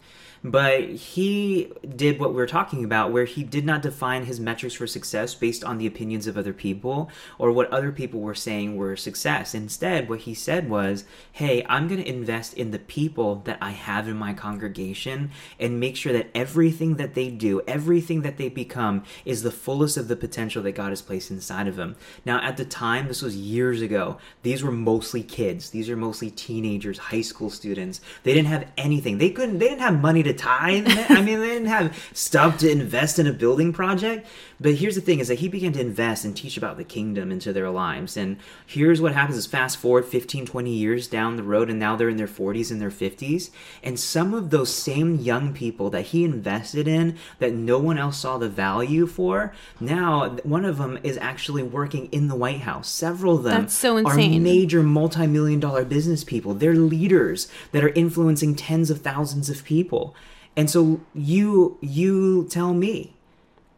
But 0.46 0.90
he 0.90 1.72
did 1.96 2.20
what 2.20 2.32
we 2.32 2.40
are 2.40 2.46
talking 2.46 2.84
about, 2.84 3.10
where 3.10 3.24
he 3.24 3.42
did 3.42 3.66
not 3.66 3.82
define 3.82 4.26
his 4.26 4.38
metrics 4.38 4.76
for 4.76 4.86
success 4.86 5.34
based 5.34 5.64
on 5.64 5.76
the 5.76 5.88
opinions 5.88 6.28
of 6.28 6.38
other 6.38 6.52
people 6.52 7.10
or 7.36 7.50
what 7.50 7.68
other 7.72 7.90
people 7.90 8.20
were 8.20 8.32
saying 8.34 8.76
were 8.76 8.94
success. 8.94 9.56
Instead, 9.56 10.08
what 10.08 10.20
he 10.20 10.34
said 10.34 10.70
was, 10.70 11.04
Hey, 11.32 11.66
I'm 11.68 11.88
going 11.88 12.00
to 12.00 12.08
invest 12.08 12.54
in 12.54 12.70
the 12.70 12.78
people 12.78 13.42
that 13.44 13.58
I 13.60 13.70
have 13.70 14.06
in 14.06 14.16
my 14.16 14.34
congregation 14.34 15.32
and 15.58 15.80
make 15.80 15.96
sure 15.96 16.12
that 16.12 16.30
everything 16.32 16.94
that 16.94 17.14
they 17.14 17.28
do, 17.28 17.60
everything 17.66 18.22
that 18.22 18.36
they 18.36 18.48
become, 18.48 19.02
is 19.24 19.42
the 19.42 19.50
fullest 19.50 19.96
of 19.96 20.06
the 20.06 20.14
potential 20.14 20.62
that 20.62 20.76
God 20.76 20.90
has 20.90 21.02
placed 21.02 21.32
inside 21.32 21.66
of 21.66 21.74
them. 21.74 21.96
Now, 22.24 22.40
at 22.40 22.56
the 22.56 22.64
time, 22.64 23.08
this 23.08 23.20
was 23.20 23.36
years 23.36 23.82
ago, 23.82 24.18
these 24.44 24.62
were 24.62 24.70
mostly 24.70 25.24
kids. 25.24 25.70
These 25.70 25.90
are 25.90 25.96
mostly 25.96 26.30
teenagers, 26.30 26.98
high 26.98 27.22
school 27.22 27.50
students. 27.50 28.00
They 28.22 28.32
didn't 28.32 28.48
have 28.48 28.70
anything. 28.76 29.18
They 29.18 29.30
couldn't, 29.30 29.58
they 29.58 29.66
didn't 29.66 29.80
have 29.80 30.00
money 30.00 30.22
to 30.22 30.35
tithe. 30.36 30.86
I 31.08 31.20
mean, 31.22 31.40
they 31.40 31.48
didn't 31.48 31.68
have 31.68 31.96
stuff 32.12 32.58
to 32.58 32.70
invest 32.70 33.18
in 33.18 33.26
a 33.26 33.32
building 33.32 33.72
project. 33.72 34.26
But 34.60 34.76
here's 34.76 34.94
the 34.94 35.00
thing 35.00 35.18
is 35.18 35.28
that 35.28 35.40
he 35.40 35.48
began 35.48 35.72
to 35.72 35.80
invest 35.80 36.24
and 36.24 36.36
teach 36.36 36.56
about 36.56 36.76
the 36.76 36.84
kingdom 36.84 37.30
into 37.30 37.52
their 37.52 37.70
lives. 37.70 38.16
And 38.16 38.38
here's 38.66 39.00
what 39.00 39.12
happens 39.12 39.36
is 39.36 39.46
fast 39.46 39.76
forward 39.76 40.06
15, 40.06 40.46
20 40.46 40.70
years 40.70 41.06
down 41.06 41.36
the 41.36 41.42
road, 41.42 41.68
and 41.68 41.78
now 41.78 41.96
they're 41.96 42.08
in 42.08 42.16
their 42.16 42.26
40s 42.26 42.70
and 42.70 42.80
their 42.80 42.90
50s. 42.90 43.50
And 43.82 44.00
some 44.00 44.32
of 44.32 44.50
those 44.50 44.72
same 44.72 45.16
young 45.16 45.52
people 45.52 45.90
that 45.90 46.06
he 46.06 46.24
invested 46.24 46.88
in 46.88 47.16
that 47.38 47.52
no 47.52 47.78
one 47.78 47.98
else 47.98 48.18
saw 48.18 48.38
the 48.38 48.48
value 48.48 49.06
for, 49.06 49.52
now 49.80 50.30
one 50.42 50.64
of 50.64 50.78
them 50.78 50.98
is 51.02 51.18
actually 51.18 51.62
working 51.62 52.06
in 52.06 52.28
the 52.28 52.36
White 52.36 52.60
House. 52.60 52.88
Several 52.88 53.36
of 53.36 53.42
them 53.42 53.62
That's 53.62 53.74
so 53.74 53.98
are 53.98 54.16
major 54.16 54.82
multi-million 54.82 55.60
dollar 55.60 55.84
business 55.84 56.24
people. 56.24 56.54
They're 56.54 56.74
leaders 56.74 57.48
that 57.72 57.84
are 57.84 57.90
influencing 57.90 58.54
tens 58.54 58.90
of 58.90 59.02
thousands 59.02 59.50
of 59.50 59.64
people. 59.64 60.14
And 60.56 60.70
so 60.70 61.00
you 61.14 61.76
you 61.82 62.46
tell 62.48 62.72
me 62.72 63.15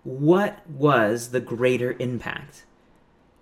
what 0.09 0.66
was 0.66 1.33
the 1.33 1.40
greater 1.40 1.94
impact? 1.99 2.64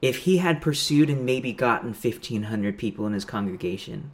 If 0.03 0.19
he 0.19 0.39
had 0.39 0.61
pursued 0.61 1.09
and 1.09 1.25
maybe 1.25 1.53
gotten 1.53 1.91
1500 1.91 2.77
people 2.77 3.07
in 3.07 3.13
his 3.13 3.25
congregation, 3.25 4.11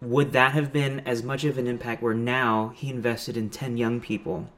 would 0.00 0.32
that 0.32 0.50
have 0.50 0.72
been 0.72 0.98
as 1.06 1.22
much 1.22 1.44
of 1.44 1.58
an 1.58 1.68
impact 1.68 2.02
where 2.02 2.12
now 2.12 2.72
he 2.74 2.90
invested 2.90 3.36
in 3.36 3.50
10 3.50 3.76
young 3.76 4.00
people 4.00 4.50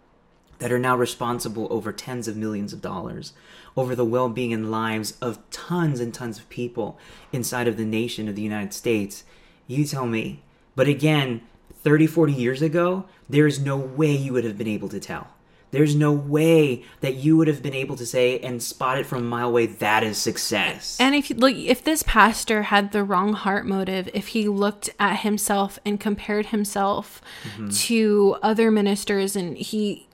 that 0.59 0.73
are 0.73 0.79
now 0.79 0.97
responsible 0.97 1.69
over 1.71 1.93
tens 1.93 2.29
of 2.29 2.37
millions 2.37 2.73
of 2.73 2.81
dollars 2.81 3.35
over 3.77 3.95
the 3.95 4.07
well-being 4.07 4.55
and 4.55 4.71
lives 4.71 5.19
of 5.21 5.39
tons 5.51 6.01
and 6.01 6.15
tons 6.15 6.39
of 6.39 6.49
people 6.49 6.99
inside 7.31 7.69
of 7.69 7.77
the 7.77 7.85
nation 7.85 8.27
of 8.27 8.37
the 8.37 8.43
United 8.43 8.73
States? 8.73 9.23
You 9.67 9.85
tell 9.85 10.07
me. 10.07 10.43
But 10.75 10.89
again 10.89 11.43
30 11.85 12.07
40 12.07 12.33
years 12.33 12.63
ago 12.63 13.05
there 13.29 13.47
is 13.47 13.61
no 13.61 13.77
way 13.77 14.13
you 14.13 14.33
would 14.33 14.45
have 14.45 14.57
been 14.57 14.67
able 14.67 14.89
to 14.89 15.01
tell 15.01 15.29
there's 15.73 15.97
no 15.97 16.13
way 16.13 16.85
that 17.01 17.17
you 17.17 17.37
would 17.37 17.49
have 17.49 17.63
been 17.63 17.75
able 17.75 17.97
to 17.97 18.07
say 18.07 18.39
and 18.41 18.63
spot 18.63 18.99
it 18.99 19.07
from 19.07 19.19
a 19.19 19.27
mile 19.27 19.49
away 19.49 19.67
that 19.67 20.05
is 20.05 20.19
success. 20.19 20.97
And 21.01 21.15
if 21.15 21.33
like 21.37 21.57
if 21.57 21.83
this 21.83 22.05
pastor 22.05 22.65
had 22.65 22.93
the 22.93 23.03
wrong 23.03 23.33
heart 23.33 23.67
motive, 23.67 24.09
if 24.15 24.29
he 24.29 24.49
looked 24.49 24.91
at 25.01 25.21
himself 25.21 25.79
and 25.85 25.99
compared 25.99 26.47
himself 26.47 27.21
mm-hmm. 27.43 27.71
to 27.71 28.37
other 28.43 28.71
ministers 28.71 29.35
and 29.35 29.57
he 29.57 30.07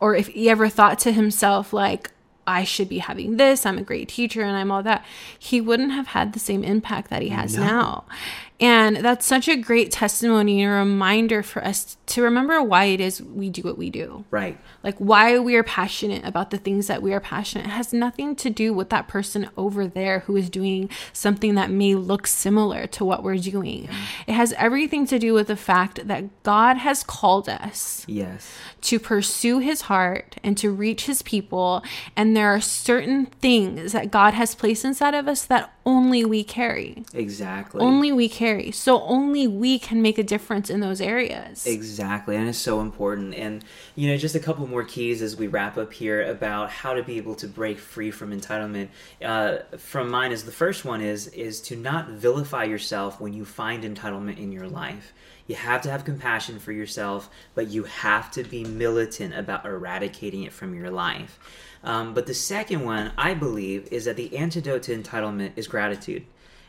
or 0.00 0.14
if 0.14 0.26
he 0.26 0.50
ever 0.50 0.68
thought 0.68 0.98
to 0.98 1.12
himself 1.12 1.72
like 1.72 2.10
I 2.44 2.64
should 2.64 2.88
be 2.88 2.98
having 2.98 3.36
this, 3.36 3.64
I'm 3.64 3.78
a 3.78 3.82
great 3.82 4.08
teacher 4.08 4.42
and 4.42 4.56
I'm 4.56 4.72
all 4.72 4.82
that, 4.82 5.04
he 5.38 5.60
wouldn't 5.60 5.92
have 5.92 6.08
had 6.08 6.32
the 6.32 6.40
same 6.40 6.64
impact 6.64 7.08
that 7.10 7.22
he 7.22 7.28
has 7.28 7.56
now. 7.56 8.04
And 8.62 8.98
that's 8.98 9.26
such 9.26 9.48
a 9.48 9.56
great 9.56 9.90
testimony 9.90 10.62
and 10.62 10.72
a 10.72 10.76
reminder 10.76 11.42
for 11.42 11.64
us 11.64 11.96
to 12.06 12.22
remember 12.22 12.62
why 12.62 12.84
it 12.84 13.00
is 13.00 13.20
we 13.20 13.50
do 13.50 13.62
what 13.62 13.76
we 13.76 13.90
do. 13.90 14.24
Right. 14.30 14.56
Like 14.84 14.96
why 14.98 15.40
we 15.40 15.56
are 15.56 15.64
passionate 15.64 16.24
about 16.24 16.50
the 16.50 16.58
things 16.58 16.86
that 16.86 17.02
we 17.02 17.12
are 17.12 17.18
passionate. 17.18 17.66
It 17.66 17.70
has 17.70 17.92
nothing 17.92 18.36
to 18.36 18.50
do 18.50 18.72
with 18.72 18.88
that 18.90 19.08
person 19.08 19.50
over 19.56 19.88
there 19.88 20.20
who 20.20 20.36
is 20.36 20.48
doing 20.48 20.88
something 21.12 21.56
that 21.56 21.70
may 21.70 21.96
look 21.96 22.28
similar 22.28 22.86
to 22.86 23.04
what 23.04 23.24
we're 23.24 23.36
doing. 23.36 23.88
It 24.28 24.34
has 24.34 24.52
everything 24.52 25.06
to 25.06 25.18
do 25.18 25.34
with 25.34 25.48
the 25.48 25.56
fact 25.56 26.06
that 26.06 26.42
god 26.44 26.76
has 26.76 27.02
called 27.02 27.48
us 27.48 28.04
yes. 28.06 28.48
to 28.82 29.00
pursue 29.00 29.58
his 29.58 29.82
heart 29.82 30.36
and 30.44 30.56
to 30.58 30.70
reach 30.70 31.06
his 31.06 31.22
people. 31.22 31.82
And 32.14 32.36
there 32.36 32.54
are 32.54 32.60
certain 32.60 33.26
things 33.26 33.90
that 33.90 34.12
god 34.12 34.34
has 34.34 34.54
placed 34.54 34.84
inside 34.84 35.14
of 35.14 35.26
us 35.26 35.44
that 35.46 35.72
only 35.84 36.24
we 36.24 36.44
carry 36.44 37.04
exactly 37.14 37.80
only 37.80 38.12
we 38.12 38.28
carry 38.28 38.70
so 38.70 39.02
only 39.02 39.46
we 39.46 39.78
can 39.78 40.00
make 40.00 40.18
a 40.18 40.22
difference 40.22 40.70
in 40.70 40.80
those 40.80 41.00
areas 41.00 41.66
Exactly, 41.66 42.36
and 42.36 42.48
it's 42.48 42.58
so 42.58 42.80
important. 42.80 43.34
And 43.34 43.64
you 43.94 44.08
know, 44.08 44.16
just 44.16 44.34
a 44.34 44.40
couple 44.40 44.66
more 44.66 44.84
keys 44.84 45.22
as 45.22 45.36
we 45.36 45.46
wrap 45.46 45.76
up 45.76 45.92
here 45.92 46.22
about 46.22 46.70
how 46.70 46.94
to 46.94 47.02
be 47.02 47.16
able 47.16 47.34
to 47.36 47.46
break 47.46 47.78
free 47.78 48.10
from 48.10 48.38
entitlement. 48.38 48.88
Uh, 49.24 49.58
from 49.76 50.10
mine 50.10 50.32
is 50.32 50.44
the 50.44 50.52
first 50.52 50.84
one 50.84 51.00
is 51.00 51.28
is 51.28 51.60
to 51.62 51.76
not 51.76 52.10
vilify 52.10 52.64
yourself 52.64 53.20
when 53.20 53.32
you 53.32 53.44
find 53.44 53.84
entitlement 53.84 54.38
in 54.38 54.52
your 54.52 54.68
life. 54.68 55.12
You 55.46 55.56
have 55.56 55.82
to 55.82 55.90
have 55.90 56.04
compassion 56.04 56.58
for 56.58 56.72
yourself, 56.72 57.28
but 57.54 57.68
you 57.68 57.84
have 57.84 58.30
to 58.32 58.44
be 58.44 58.64
militant 58.64 59.34
about 59.34 59.66
eradicating 59.66 60.44
it 60.44 60.52
from 60.52 60.74
your 60.74 60.90
life. 60.90 61.38
Um, 61.84 62.14
but 62.14 62.26
the 62.26 62.34
second 62.34 62.84
one, 62.84 63.12
I 63.18 63.34
believe, 63.34 63.88
is 63.90 64.04
that 64.04 64.16
the 64.16 64.36
antidote 64.36 64.82
to 64.84 64.96
entitlement 64.96 65.52
is 65.56 65.66
gratitude. 65.66 66.24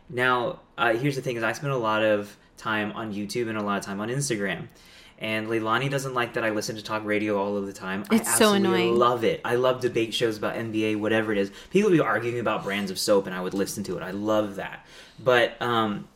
Now, 0.10 0.60
uh, 0.78 0.94
here's 0.94 1.16
the 1.16 1.22
thing: 1.22 1.38
is 1.38 1.44
I 1.44 1.52
spend 1.54 1.74
a 1.74 1.78
lot 1.78 2.04
of 2.04 2.36
time 2.58 2.92
on 2.94 3.14
YouTube 3.14 3.50
and 3.50 3.58
a 3.58 3.64
lot 3.64 3.78
of 3.78 3.86
time 3.86 4.00
on 4.00 4.10
Instagram. 4.10 4.68
And 5.20 5.48
Leilani 5.48 5.90
doesn't 5.90 6.14
like 6.14 6.34
that 6.34 6.44
I 6.44 6.50
listen 6.50 6.76
to 6.76 6.84
talk 6.84 7.06
radio 7.06 7.38
all 7.38 7.56
of 7.56 7.66
the 7.66 7.72
time. 7.72 8.04
I 8.10 8.16
It's 8.16 8.28
so 8.38 8.54
absolutely 8.54 8.82
annoying. 8.88 9.00
love 9.00 9.24
it. 9.24 9.40
I 9.46 9.56
love 9.56 9.80
debate 9.80 10.14
shows 10.14 10.38
about 10.38 10.56
NBA, 10.56 11.00
whatever 11.00 11.32
it 11.32 11.38
is. 11.38 11.52
People 11.70 11.92
be 11.92 12.00
arguing 12.02 12.40
about 12.40 12.64
brands 12.64 12.92
of 12.92 13.00
soap, 13.00 13.26
and 13.26 13.34
I 13.36 13.40
would 13.40 13.54
listen 13.54 13.84
to 13.86 13.96
it. 13.98 14.04
I 14.04 14.12
love 14.12 14.56
that. 14.56 14.86
But 15.24 15.62
um, 15.62 16.10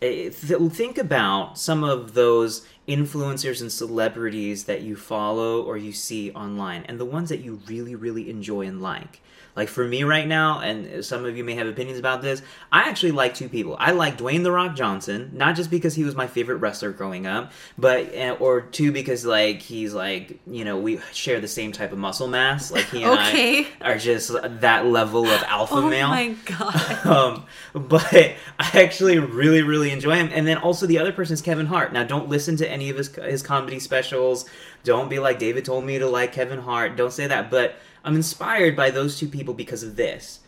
eh, 0.00 0.30
th- 0.30 0.72
think 0.72 0.96
about 0.96 1.58
some 1.58 1.84
of 1.84 2.14
those 2.14 2.66
influencers 2.88 3.60
and 3.60 3.70
celebrities 3.72 4.64
that 4.64 4.82
you 4.82 4.96
follow 4.96 5.62
or 5.62 5.76
you 5.76 5.92
see 5.92 6.30
online, 6.32 6.84
and 6.84 6.98
the 7.00 7.04
ones 7.04 7.28
that 7.30 7.40
you 7.40 7.60
really, 7.66 7.94
really 7.94 8.28
enjoy 8.30 8.62
and 8.66 8.82
like. 8.82 9.20
Like 9.56 9.68
for 9.68 9.84
me 9.84 10.02
right 10.02 10.26
now, 10.26 10.58
and 10.58 11.04
some 11.04 11.24
of 11.24 11.36
you 11.36 11.44
may 11.44 11.54
have 11.54 11.68
opinions 11.68 11.96
about 12.00 12.22
this, 12.22 12.42
I 12.72 12.88
actually 12.88 13.12
like 13.12 13.34
two 13.34 13.48
people. 13.48 13.76
I 13.78 13.92
like 13.92 14.18
Dwayne 14.18 14.42
the 14.42 14.50
Rock 14.50 14.74
Johnson, 14.74 15.30
not 15.32 15.54
just 15.54 15.70
because 15.70 15.94
he 15.94 16.02
was 16.02 16.16
my 16.16 16.26
favorite 16.26 16.56
wrestler 16.56 16.90
growing 16.90 17.24
up, 17.28 17.52
but 17.78 18.12
or 18.40 18.62
two 18.62 18.90
because 18.90 19.24
like 19.24 19.60
he's 19.62 19.94
like 19.94 20.40
you 20.48 20.64
know 20.64 20.76
we 20.80 20.98
share 21.12 21.38
the 21.38 21.46
same 21.46 21.70
type 21.70 21.92
of 21.92 21.98
muscle 21.98 22.26
mass. 22.26 22.72
Like 22.72 22.86
he 22.86 23.04
and 23.04 23.12
Okay. 23.16 23.68
I 23.80 23.92
are 23.92 23.96
just 23.96 24.32
that 24.42 24.86
level 24.86 25.24
of 25.24 25.40
alpha 25.44 25.76
male. 25.76 25.84
oh 25.84 25.88
male 25.88 26.08
my 26.08 26.34
god 26.46 27.06
um, 27.06 27.46
but 27.74 28.12
I 28.58 28.82
actually 28.82 29.20
really, 29.20 29.62
really 29.62 29.92
enjoy 29.92 30.16
him. 30.16 30.30
And 30.32 30.48
then 30.48 30.58
also 30.58 30.84
the 30.86 30.98
other 30.98 31.12
person 31.12 31.34
is 31.34 31.42
Kevin 31.42 31.66
Hart. 31.66 31.92
Now, 31.92 32.02
don't 32.02 32.28
listen 32.28 32.56
to 32.56 32.68
any 32.74 32.90
of 32.90 32.98
his 32.98 33.14
his 33.14 33.42
comedy 33.42 33.78
specials. 33.78 34.44
Don't 34.82 35.08
be 35.08 35.18
like 35.18 35.38
David 35.38 35.64
told 35.64 35.84
me 35.84 35.98
to 35.98 36.06
like 36.08 36.32
Kevin 36.32 36.58
Hart. 36.60 36.96
Don't 36.96 37.12
say 37.12 37.26
that. 37.26 37.50
But 37.50 37.76
I'm 38.04 38.16
inspired 38.16 38.76
by 38.76 38.90
those 38.90 39.18
two 39.18 39.28
people 39.28 39.54
because 39.54 39.82
of 39.82 39.96
this. 39.96 40.40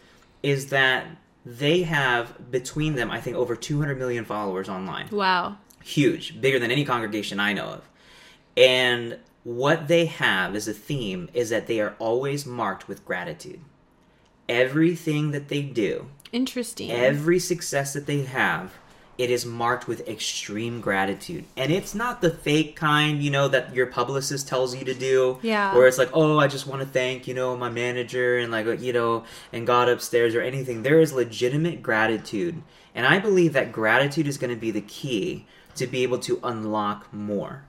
Is 0.42 0.66
that 0.68 1.06
they 1.46 1.82
have 1.84 2.50
between 2.50 2.96
them, 2.96 3.10
I 3.10 3.20
think, 3.20 3.36
over 3.36 3.54
200 3.56 3.98
million 3.98 4.24
followers 4.24 4.68
online. 4.68 5.08
Wow. 5.10 5.56
Huge, 5.82 6.40
bigger 6.40 6.58
than 6.58 6.72
any 6.72 6.84
congregation 6.84 7.38
I 7.38 7.52
know 7.52 7.66
of. 7.66 7.88
And 8.56 9.18
what 9.44 9.86
they 9.86 10.06
have 10.06 10.56
as 10.56 10.66
a 10.66 10.72
theme 10.72 11.28
is 11.32 11.50
that 11.50 11.68
they 11.68 11.80
are 11.80 11.94
always 12.00 12.44
marked 12.44 12.88
with 12.88 13.04
gratitude. 13.04 13.60
Everything 14.48 15.30
that 15.30 15.48
they 15.48 15.62
do, 15.62 16.08
Interesting. 16.32 16.90
every 16.90 17.38
success 17.38 17.92
that 17.92 18.06
they 18.06 18.22
have, 18.22 18.72
it 19.18 19.30
is 19.30 19.46
marked 19.46 19.88
with 19.88 20.06
extreme 20.08 20.80
gratitude. 20.80 21.44
And 21.56 21.72
it's 21.72 21.94
not 21.94 22.20
the 22.20 22.30
fake 22.30 22.76
kind, 22.76 23.22
you 23.22 23.30
know, 23.30 23.48
that 23.48 23.74
your 23.74 23.86
publicist 23.86 24.46
tells 24.46 24.74
you 24.76 24.84
to 24.84 24.94
do. 24.94 25.38
Yeah. 25.42 25.74
Where 25.74 25.86
it's 25.86 25.98
like, 25.98 26.10
oh, 26.12 26.38
I 26.38 26.48
just 26.48 26.66
want 26.66 26.82
to 26.82 26.88
thank, 26.88 27.26
you 27.26 27.34
know, 27.34 27.56
my 27.56 27.70
manager 27.70 28.38
and 28.38 28.52
like, 28.52 28.66
you 28.80 28.92
know, 28.92 29.24
and 29.52 29.66
God 29.66 29.88
upstairs 29.88 30.34
or 30.34 30.42
anything. 30.42 30.82
There 30.82 31.00
is 31.00 31.12
legitimate 31.12 31.82
gratitude. 31.82 32.62
And 32.94 33.06
I 33.06 33.18
believe 33.18 33.52
that 33.54 33.72
gratitude 33.72 34.26
is 34.26 34.38
going 34.38 34.54
to 34.54 34.60
be 34.60 34.70
the 34.70 34.80
key 34.80 35.46
to 35.76 35.86
be 35.86 36.02
able 36.02 36.18
to 36.20 36.40
unlock 36.42 37.12
more. 37.12 37.64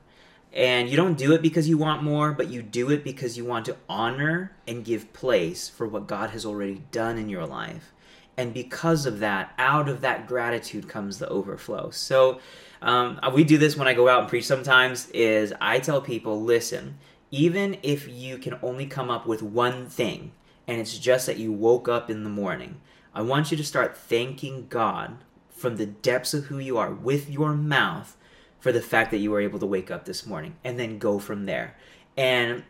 And 0.53 0.89
you 0.89 0.97
don't 0.97 1.17
do 1.17 1.33
it 1.33 1.41
because 1.41 1.69
you 1.69 1.77
want 1.77 2.03
more, 2.03 2.31
but 2.31 2.49
you 2.49 2.62
do 2.62 2.89
it 2.89 3.03
because 3.03 3.38
you 3.38 3.45
want 3.45 3.65
to 3.65 3.75
honor 3.88 4.53
and 4.67 4.83
give 4.83 5.13
place 5.13 5.69
for 5.69 5.88
what 5.88 6.07
God 6.07 6.31
has 6.31 6.45
already 6.45 6.83
done 6.91 7.17
in 7.17 7.29
your 7.29 7.45
life. 7.45 7.93
And 8.38 8.54
because 8.54 9.06
of 9.06 9.19
that, 9.19 9.54
out 9.58 9.89
of 9.89 10.02
that 10.02 10.28
gratitude 10.28 10.88
comes 10.88 11.17
the 11.17 11.28
overflow. 11.28 11.89
So 11.89 12.39
um, 12.82 13.19
we 13.34 13.43
do 13.43 13.58
this 13.58 13.76
when 13.76 13.88
I 13.88 13.95
go 13.95 14.08
out 14.08 14.19
and 14.19 14.30
preach 14.30 14.45
sometimes 14.45 15.10
is 15.10 15.54
I 15.60 15.80
tell 15.80 16.02
people, 16.02 16.41
listen, 16.41 17.00
even 17.32 17.78
if 17.82 18.08
you 18.08 18.38
can 18.38 18.58
only 18.62 18.86
come 18.86 19.10
up 19.10 19.26
with 19.26 19.41
one 19.41 19.88
thing, 19.88 20.32
and 20.67 20.80
it's 20.80 20.97
just 20.97 21.26
that 21.26 21.38
you 21.38 21.52
woke 21.52 21.89
up 21.89 22.10
in 22.10 22.23
the 22.23 22.30
morning, 22.30 22.80
I 23.13 23.21
want 23.21 23.50
you 23.50 23.58
to 23.58 23.63
start 23.63 23.97
thanking 23.97 24.67
God 24.67 25.17
from 25.50 25.78
the 25.78 25.88
depths 25.88 26.36
of 26.36 26.45
who 26.45 26.60
you 26.60 26.78
are 26.78 26.93
with 26.93 27.30
your 27.30 27.54
mouth 27.54 28.15
for 28.60 28.71
the 28.71 28.82
fact 28.82 29.12
that 29.12 29.17
you 29.17 29.32
were 29.32 29.41
able 29.41 29.60
to 29.60 29.65
wake 29.65 29.89
up 29.89 30.06
this 30.06 30.26
morning 30.26 30.56
and 30.63 30.80
then 30.80 31.00
go 31.00 31.17
from 31.17 31.45
there 31.45 31.76
and 32.17 32.63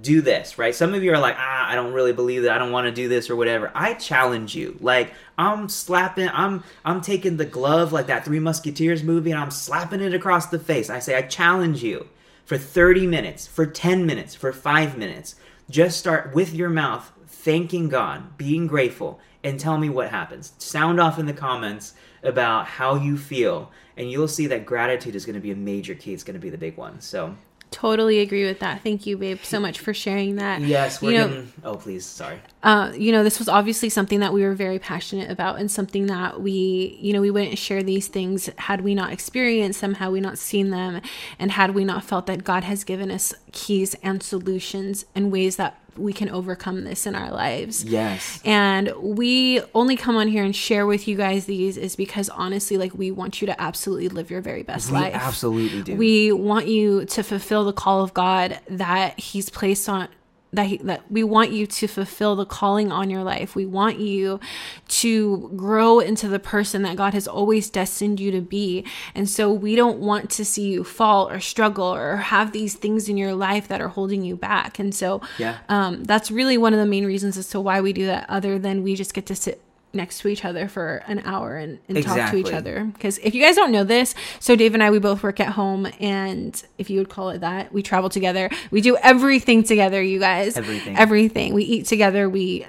do 0.00 0.22
this 0.22 0.58
right? 0.58 0.74
Some 0.74 0.94
of 0.94 1.04
you 1.04 1.12
are 1.12 1.18
like 1.18 1.36
ah 1.38 1.68
i 1.68 1.74
don't 1.74 1.92
really 1.92 2.12
believe 2.12 2.42
that. 2.42 2.52
I 2.52 2.58
don't 2.58 2.72
want 2.72 2.86
to 2.86 2.92
do 2.92 3.08
this 3.08 3.28
or 3.28 3.36
whatever. 3.36 3.70
I 3.74 3.94
challenge 3.94 4.54
you. 4.56 4.76
Like 4.80 5.12
i'm 5.36 5.68
slapping 5.68 6.30
i'm 6.32 6.64
i'm 6.84 7.00
taking 7.00 7.36
the 7.36 7.44
glove 7.44 7.92
like 7.92 8.06
that 8.06 8.24
three 8.24 8.40
musketeers 8.40 9.02
movie 9.02 9.30
and 9.30 9.40
i'm 9.40 9.50
slapping 9.50 10.00
it 10.00 10.14
across 10.14 10.46
the 10.46 10.58
face. 10.58 10.88
I 10.88 10.98
say 10.98 11.14
i 11.14 11.22
challenge 11.22 11.82
you 11.82 12.08
for 12.46 12.56
30 12.58 13.06
minutes 13.06 13.46
for 13.46 13.66
10 13.66 14.06
minutes 14.06 14.34
for 14.34 14.52
5 14.52 14.96
minutes. 14.96 15.36
Just 15.70 15.98
start 15.98 16.34
with 16.34 16.54
your 16.54 16.70
mouth 16.70 17.12
thanking 17.26 17.88
god 17.90 18.38
being 18.38 18.66
grateful 18.66 19.20
and 19.42 19.60
tell 19.60 19.76
me 19.76 19.90
what 19.90 20.10
happens. 20.10 20.54
Sound 20.56 20.98
off 20.98 21.18
in 21.18 21.26
the 21.26 21.34
comments 21.34 21.92
about 22.22 22.66
how 22.66 22.94
you 22.94 23.18
feel 23.18 23.70
and 23.96 24.10
you'll 24.10 24.28
see 24.28 24.46
that 24.46 24.66
gratitude 24.66 25.14
is 25.14 25.26
going 25.26 25.34
to 25.34 25.40
be 25.40 25.50
a 25.50 25.56
major 25.56 25.94
key. 25.94 26.14
It's 26.14 26.24
going 26.24 26.34
to 26.34 26.40
be 26.40 26.50
the 26.50 26.58
big 26.58 26.76
one. 26.76 27.00
So 27.00 27.36
Totally 27.74 28.20
agree 28.20 28.44
with 28.44 28.60
that. 28.60 28.82
Thank 28.82 29.04
you, 29.04 29.16
babe, 29.16 29.40
so 29.42 29.58
much 29.58 29.80
for 29.80 29.92
sharing 29.92 30.36
that. 30.36 30.60
yes 30.60 31.02
we're 31.02 31.10
you 31.10 31.18
know, 31.18 31.28
getting 31.28 31.52
oh 31.64 31.74
please 31.74 32.06
sorry 32.06 32.38
uh, 32.64 32.92
you 32.96 33.12
know, 33.12 33.22
this 33.22 33.38
was 33.38 33.46
obviously 33.46 33.90
something 33.90 34.20
that 34.20 34.32
we 34.32 34.42
were 34.42 34.54
very 34.54 34.78
passionate 34.78 35.30
about 35.30 35.58
and 35.58 35.70
something 35.70 36.06
that 36.06 36.40
we, 36.40 36.96
you 36.98 37.12
know, 37.12 37.20
we 37.20 37.30
wouldn't 37.30 37.58
share 37.58 37.82
these 37.82 38.08
things 38.08 38.48
had 38.56 38.80
we 38.80 38.94
not 38.94 39.12
experienced 39.12 39.82
them, 39.82 39.94
had 39.94 40.10
we 40.10 40.18
not 40.18 40.38
seen 40.38 40.70
them, 40.70 41.02
and 41.38 41.52
had 41.52 41.74
we 41.74 41.84
not 41.84 42.04
felt 42.04 42.24
that 42.24 42.42
God 42.42 42.64
has 42.64 42.82
given 42.82 43.10
us 43.10 43.34
keys 43.52 43.94
and 44.02 44.22
solutions 44.22 45.04
and 45.14 45.30
ways 45.30 45.56
that 45.56 45.78
we 45.96 46.12
can 46.12 46.28
overcome 46.28 46.84
this 46.84 47.06
in 47.06 47.14
our 47.14 47.30
lives. 47.30 47.84
yes 47.84 48.40
And 48.44 48.92
we 49.00 49.60
only 49.74 49.96
come 49.96 50.16
on 50.16 50.28
here 50.28 50.44
and 50.44 50.54
share 50.54 50.86
with 50.86 51.06
you 51.08 51.16
guys 51.16 51.46
these 51.46 51.76
is 51.76 51.96
because 51.96 52.28
honestly, 52.28 52.76
like 52.76 52.94
we 52.94 53.10
want 53.10 53.40
you 53.40 53.46
to 53.46 53.60
absolutely 53.60 54.08
live 54.08 54.30
your 54.30 54.40
very 54.40 54.62
best 54.62 54.90
we 54.90 54.98
life. 54.98 55.14
absolutely 55.14 55.82
do 55.82 55.96
We 55.96 56.32
want 56.32 56.66
you 56.66 57.04
to 57.06 57.22
fulfill 57.22 57.64
the 57.64 57.72
call 57.72 58.02
of 58.02 58.14
God 58.14 58.58
that 58.68 59.18
He's 59.18 59.50
placed 59.50 59.88
on 59.88 60.08
that 60.54 60.66
he, 60.66 60.76
that 60.78 61.10
we 61.10 61.22
want 61.24 61.50
you 61.50 61.66
to 61.66 61.86
fulfill 61.86 62.36
the 62.36 62.46
calling 62.46 62.92
on 62.92 63.10
your 63.10 63.22
life. 63.22 63.54
We 63.56 63.66
want 63.66 63.98
you 63.98 64.40
to 64.88 65.50
grow 65.56 66.00
into 66.00 66.28
the 66.28 66.38
person 66.38 66.82
that 66.82 66.96
God 66.96 67.14
has 67.14 67.26
always 67.26 67.70
destined 67.70 68.20
you 68.20 68.30
to 68.30 68.40
be. 68.40 68.84
And 69.14 69.28
so 69.28 69.52
we 69.52 69.74
don't 69.76 69.98
want 69.98 70.30
to 70.30 70.44
see 70.44 70.68
you 70.70 70.84
fall 70.84 71.28
or 71.28 71.40
struggle 71.40 71.92
or 71.94 72.16
have 72.16 72.52
these 72.52 72.74
things 72.74 73.08
in 73.08 73.16
your 73.16 73.34
life 73.34 73.68
that 73.68 73.80
are 73.80 73.88
holding 73.88 74.22
you 74.22 74.36
back. 74.36 74.78
And 74.78 74.94
so 74.94 75.20
Yeah. 75.38 75.58
um, 75.68 76.04
that's 76.04 76.30
really 76.30 76.56
one 76.58 76.72
of 76.72 76.78
the 76.78 76.86
main 76.86 77.04
reasons 77.04 77.36
as 77.36 77.48
to 77.50 77.60
why 77.60 77.80
we 77.80 77.92
do 77.92 78.06
that 78.06 78.26
other 78.28 78.58
than 78.58 78.82
we 78.82 78.94
just 78.94 79.14
get 79.14 79.26
to 79.26 79.34
sit 79.34 79.60
next 79.94 80.20
to 80.20 80.28
each 80.28 80.44
other 80.44 80.68
for 80.68 81.02
an 81.06 81.20
hour 81.24 81.56
and, 81.56 81.78
and 81.88 82.02
talk 82.02 82.30
to 82.30 82.36
each 82.36 82.52
other. 82.52 82.84
Because 82.84 83.18
if 83.18 83.34
you 83.34 83.42
guys 83.42 83.56
don't 83.56 83.72
know 83.72 83.84
this 83.84 84.14
so 84.40 84.56
dave 84.56 84.74
and 84.74 84.82
i 84.82 84.90
we 84.90 84.98
both 84.98 85.22
work 85.22 85.40
at 85.40 85.48
home 85.48 85.86
and 86.00 86.62
if 86.78 86.90
you 86.90 86.98
would 86.98 87.08
call 87.08 87.30
it 87.30 87.40
that 87.40 87.72
we 87.72 87.82
travel 87.82 88.08
together. 88.10 88.50
We 88.70 88.80
do 88.80 88.96
everything 88.96 89.62
together 89.62 90.02
you 90.02 90.18
guys. 90.18 90.56
Everything. 90.56 90.96
everything. 90.96 91.54
We 91.54 91.64
eat 91.64 91.86
together. 91.86 92.28
We 92.28 92.66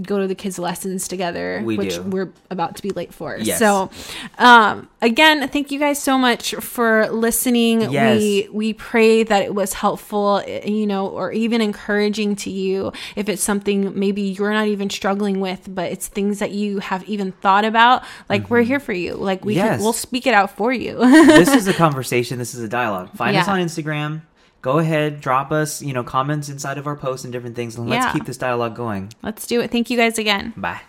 go 0.00 0.18
to 0.18 0.26
the 0.26 0.34
kids 0.34 0.58
lessons 0.58 1.06
together 1.06 1.60
We 1.64 1.76
which 1.76 1.96
do. 1.96 2.02
we're 2.02 2.32
about 2.50 2.76
to 2.76 2.82
be 2.82 2.90
late 2.90 3.12
for 3.12 3.36
Yes. 3.36 3.58
so 3.58 3.90
um 4.38 4.88
again 5.02 5.46
thank 5.48 5.70
you 5.70 5.78
guys 5.78 6.02
so 6.02 6.16
much 6.16 6.54
for 6.56 7.08
listening 7.10 7.90
Yes. 7.90 8.18
we 8.18 8.48
we 8.52 8.72
pray 8.72 9.22
that 9.22 9.42
it 9.42 9.54
was 9.54 9.74
helpful 9.74 10.42
you 10.64 10.86
know 10.86 11.08
or 11.08 11.30
even 11.32 11.60
encouraging 11.60 12.36
to 12.36 12.50
you 12.50 12.92
if 13.16 13.28
it's 13.28 13.42
something 13.42 13.98
maybe 13.98 14.22
you're 14.22 14.52
not 14.52 14.66
even 14.68 14.88
struggling 14.88 15.40
with 15.40 15.68
but 15.74 15.92
it's 15.92 16.08
things 16.08 16.38
that 16.38 16.52
you 16.52 16.78
have 16.78 17.04
even 17.08 17.32
thought 17.32 17.64
about 17.66 18.02
like 18.30 18.48
we're 18.48 18.62
here 18.62 18.80
for 18.80 18.94
you 18.94 19.14
like 19.14 19.44
we 19.44 19.52
Mm-hmm. 19.52 19.66
Yes. 19.66 19.76
can 19.76 19.82
we'll 19.84 19.92
speak 19.92 20.26
it 20.26 20.32
out 20.32 20.56
for 20.56 20.72
you 20.72 20.96
this 20.96 21.48
is 21.54 21.68
a 21.68 21.74
conversation. 21.84 22.38
This 22.38 22.54
is 22.54 22.62
a 22.62 22.68
dialogue. 22.68 23.10
Find 23.14 23.36
us 23.36 23.46
on 23.48 23.58
Instagram. 23.60 24.22
Go 24.62 24.78
ahead, 24.78 25.20
drop 25.20 25.50
us, 25.50 25.82
you 25.82 25.92
know, 25.92 26.04
comments 26.04 26.48
inside 26.48 26.78
of 26.78 26.86
our 26.86 26.94
posts 26.96 27.24
and 27.24 27.32
different 27.32 27.56
things, 27.56 27.76
and 27.76 27.90
let's 27.90 28.06
Yeah. 28.06 28.12
keep 28.12 28.24
this 28.26 28.36
dialogue 28.38 28.76
going. 28.76 29.10
let's 29.22 29.46
do 29.46 29.60
it 29.60 29.70
thank 29.70 29.90
you 29.90 29.96
guys 29.96 30.18
again 30.18 30.52
Bye. 30.56 30.80